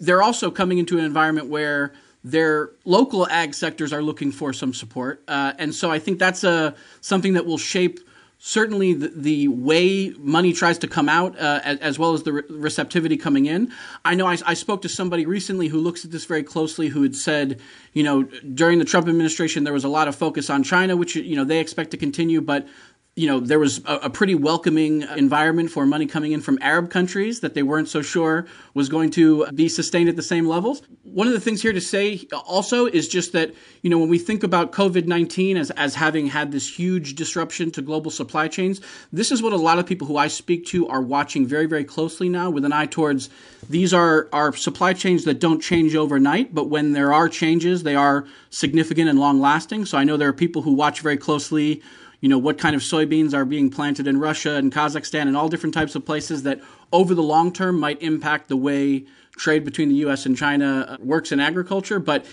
they're 0.00 0.22
also 0.22 0.50
coming 0.50 0.78
into 0.78 0.98
an 0.98 1.04
environment 1.04 1.48
where 1.48 1.92
their 2.24 2.70
local 2.84 3.26
ag 3.28 3.54
sectors 3.54 3.92
are 3.92 4.02
looking 4.02 4.32
for 4.32 4.52
some 4.52 4.72
support, 4.72 5.22
uh, 5.28 5.52
and 5.58 5.74
so 5.74 5.90
I 5.90 5.98
think 5.98 6.18
that's 6.18 6.44
a 6.44 6.74
something 7.00 7.34
that 7.34 7.46
will 7.46 7.58
shape 7.58 8.00
certainly 8.44 8.92
the, 8.92 9.06
the 9.14 9.46
way 9.46 10.12
money 10.18 10.52
tries 10.52 10.76
to 10.76 10.88
come 10.88 11.08
out, 11.08 11.38
uh, 11.38 11.60
as, 11.62 11.78
as, 11.78 11.98
well 11.98 12.12
as 12.12 12.24
the 12.24 12.32
re- 12.32 12.42
receptivity 12.50 13.16
coming 13.16 13.46
in. 13.46 13.70
I 14.04 14.16
know 14.16 14.26
I, 14.26 14.36
I, 14.44 14.54
spoke 14.54 14.82
to 14.82 14.88
somebody 14.88 15.26
recently 15.26 15.68
who 15.68 15.78
looks 15.78 16.04
at 16.04 16.10
this 16.10 16.24
very 16.24 16.42
closely, 16.42 16.88
who 16.88 17.04
had 17.04 17.14
said, 17.14 17.60
you 17.92 18.02
know, 18.02 18.24
during 18.24 18.80
the 18.80 18.84
Trump 18.84 19.06
administration 19.06 19.62
there 19.62 19.72
was 19.72 19.84
a 19.84 19.88
lot 19.88 20.08
of 20.08 20.16
focus 20.16 20.50
on 20.50 20.64
China, 20.64 20.96
which 20.96 21.14
you 21.14 21.36
know 21.36 21.44
they 21.44 21.60
expect 21.60 21.92
to 21.92 21.96
continue, 21.96 22.40
but 22.40 22.66
you 23.14 23.26
know, 23.26 23.40
there 23.40 23.58
was 23.58 23.82
a, 23.84 23.96
a, 24.04 24.10
pretty 24.10 24.34
welcoming 24.34 25.02
environment 25.02 25.70
for 25.70 25.84
money 25.84 26.06
coming 26.06 26.32
in 26.32 26.40
from 26.40 26.58
Arab 26.62 26.90
countries 26.90 27.40
that 27.40 27.52
they 27.52 27.62
weren't 27.62 27.88
so 27.88 28.00
sure 28.00 28.46
was 28.72 28.88
going 28.88 29.10
to 29.10 29.46
be 29.48 29.68
sustained 29.68 30.08
at 30.08 30.16
the 30.16 30.22
same 30.22 30.46
levels. 30.46 30.80
One 31.02 31.26
of 31.26 31.34
the 31.34 31.40
things 31.40 31.60
here 31.60 31.74
to 31.74 31.80
say 31.80 32.26
also 32.46 32.86
is 32.86 33.08
just 33.08 33.32
that, 33.32 33.52
you 33.82 33.90
know, 33.90 33.98
when 33.98 34.08
we 34.08 34.18
think 34.18 34.42
about 34.42 34.72
COVID 34.72 35.04
19 35.04 35.58
as, 35.58 35.70
as 35.72 35.94
having 35.94 36.26
had 36.26 36.52
this 36.52 36.78
huge 36.78 37.14
disruption 37.14 37.70
to 37.72 37.82
global 37.82 38.10
supply 38.10 38.48
chains, 38.48 38.80
this 39.12 39.30
is 39.30 39.42
what 39.42 39.52
a 39.52 39.56
lot 39.56 39.78
of 39.78 39.84
people 39.84 40.06
who 40.06 40.16
I 40.16 40.28
speak 40.28 40.64
to 40.68 40.88
are 40.88 41.02
watching 41.02 41.46
very, 41.46 41.66
very 41.66 41.84
closely 41.84 42.30
now 42.30 42.48
with 42.48 42.64
an 42.64 42.72
eye 42.72 42.86
towards 42.86 43.28
these 43.68 43.92
are, 43.92 44.30
are 44.32 44.54
supply 44.54 44.94
chains 44.94 45.24
that 45.24 45.38
don't 45.38 45.60
change 45.60 45.94
overnight, 45.94 46.54
but 46.54 46.70
when 46.70 46.92
there 46.92 47.12
are 47.12 47.28
changes, 47.28 47.82
they 47.82 47.94
are 47.94 48.26
significant 48.48 49.10
and 49.10 49.20
long 49.20 49.38
lasting. 49.38 49.84
So 49.84 49.98
I 49.98 50.04
know 50.04 50.16
there 50.16 50.28
are 50.28 50.32
people 50.32 50.62
who 50.62 50.72
watch 50.72 51.00
very 51.00 51.18
closely 51.18 51.82
you 52.22 52.28
know, 52.28 52.38
what 52.38 52.56
kind 52.56 52.76
of 52.76 52.80
soybeans 52.80 53.34
are 53.34 53.44
being 53.44 53.68
planted 53.68 54.06
in 54.06 54.18
Russia 54.18 54.54
and 54.54 54.72
Kazakhstan 54.72 55.22
and 55.22 55.36
all 55.36 55.48
different 55.48 55.74
types 55.74 55.96
of 55.96 56.06
places 56.06 56.44
that 56.44 56.60
over 56.92 57.14
the 57.14 57.22
long 57.22 57.52
term 57.52 57.78
might 57.78 58.00
impact 58.00 58.48
the 58.48 58.56
way 58.56 59.04
trade 59.36 59.64
between 59.64 59.88
the 59.88 59.96
US 60.06 60.24
and 60.24 60.36
China 60.36 60.96
works 61.00 61.32
in 61.32 61.40
agriculture. 61.40 61.98
But 61.98 62.24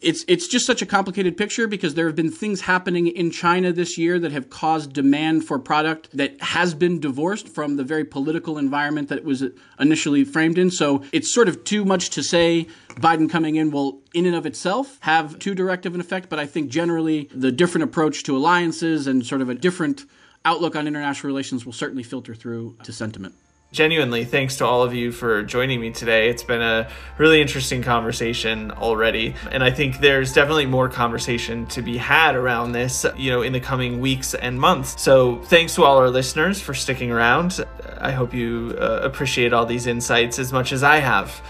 it's 0.00 0.24
it's 0.28 0.48
just 0.48 0.66
such 0.66 0.80
a 0.82 0.86
complicated 0.86 1.36
picture 1.36 1.66
because 1.66 1.94
there 1.94 2.06
have 2.06 2.16
been 2.16 2.30
things 2.30 2.62
happening 2.62 3.08
in 3.08 3.30
China 3.30 3.72
this 3.72 3.98
year 3.98 4.18
that 4.18 4.32
have 4.32 4.48
caused 4.48 4.92
demand 4.92 5.44
for 5.44 5.58
product 5.58 6.08
that 6.16 6.40
has 6.40 6.74
been 6.74 7.00
divorced 7.00 7.48
from 7.48 7.76
the 7.76 7.84
very 7.84 8.04
political 8.04 8.56
environment 8.56 9.08
that 9.08 9.18
it 9.18 9.24
was 9.24 9.44
initially 9.78 10.24
framed 10.24 10.58
in. 10.58 10.70
So 10.70 11.02
it's 11.12 11.32
sort 11.32 11.48
of 11.48 11.64
too 11.64 11.84
much 11.84 12.10
to 12.10 12.22
say 12.22 12.66
Biden 12.94 13.28
coming 13.28 13.56
in 13.56 13.70
will 13.70 14.00
in 14.14 14.26
and 14.26 14.34
of 14.34 14.46
itself 14.46 14.98
have 15.00 15.38
too 15.38 15.54
direct 15.54 15.84
of 15.86 15.94
an 15.94 16.00
effect, 16.00 16.28
but 16.28 16.38
I 16.38 16.46
think 16.46 16.70
generally 16.70 17.28
the 17.34 17.52
different 17.52 17.84
approach 17.84 18.22
to 18.24 18.36
alliances 18.36 19.06
and 19.06 19.24
sort 19.24 19.42
of 19.42 19.48
a 19.48 19.54
different 19.54 20.04
outlook 20.44 20.74
on 20.76 20.86
international 20.86 21.28
relations 21.28 21.66
will 21.66 21.72
certainly 21.72 22.02
filter 22.02 22.34
through 22.34 22.76
to 22.84 22.92
sentiment 22.92 23.34
genuinely 23.72 24.24
thanks 24.24 24.56
to 24.56 24.66
all 24.66 24.82
of 24.82 24.92
you 24.92 25.12
for 25.12 25.42
joining 25.42 25.80
me 25.80 25.90
today. 25.90 26.28
It's 26.28 26.42
been 26.42 26.60
a 26.60 26.88
really 27.18 27.40
interesting 27.40 27.82
conversation 27.82 28.72
already, 28.72 29.34
and 29.52 29.62
I 29.62 29.70
think 29.70 30.00
there's 30.00 30.32
definitely 30.32 30.66
more 30.66 30.88
conversation 30.88 31.66
to 31.66 31.82
be 31.82 31.96
had 31.96 32.34
around 32.34 32.72
this, 32.72 33.06
you 33.16 33.30
know, 33.30 33.42
in 33.42 33.52
the 33.52 33.60
coming 33.60 34.00
weeks 34.00 34.34
and 34.34 34.60
months. 34.60 35.00
So, 35.00 35.36
thanks 35.44 35.74
to 35.76 35.84
all 35.84 35.98
our 35.98 36.10
listeners 36.10 36.60
for 36.60 36.74
sticking 36.74 37.10
around. 37.10 37.64
I 37.98 38.10
hope 38.10 38.34
you 38.34 38.76
uh, 38.78 39.00
appreciate 39.02 39.52
all 39.52 39.66
these 39.66 39.86
insights 39.86 40.38
as 40.38 40.52
much 40.52 40.72
as 40.72 40.82
I 40.82 40.96
have. 40.96 41.40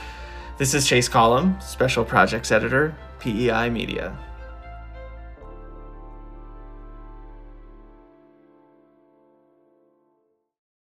This 0.59 0.75
is 0.75 0.87
Chase 0.87 1.09
Collum, 1.09 1.59
Special 1.61 2.05
Projects 2.05 2.53
Editor, 2.53 2.95
PEI 3.21 3.71
Media. 3.71 4.17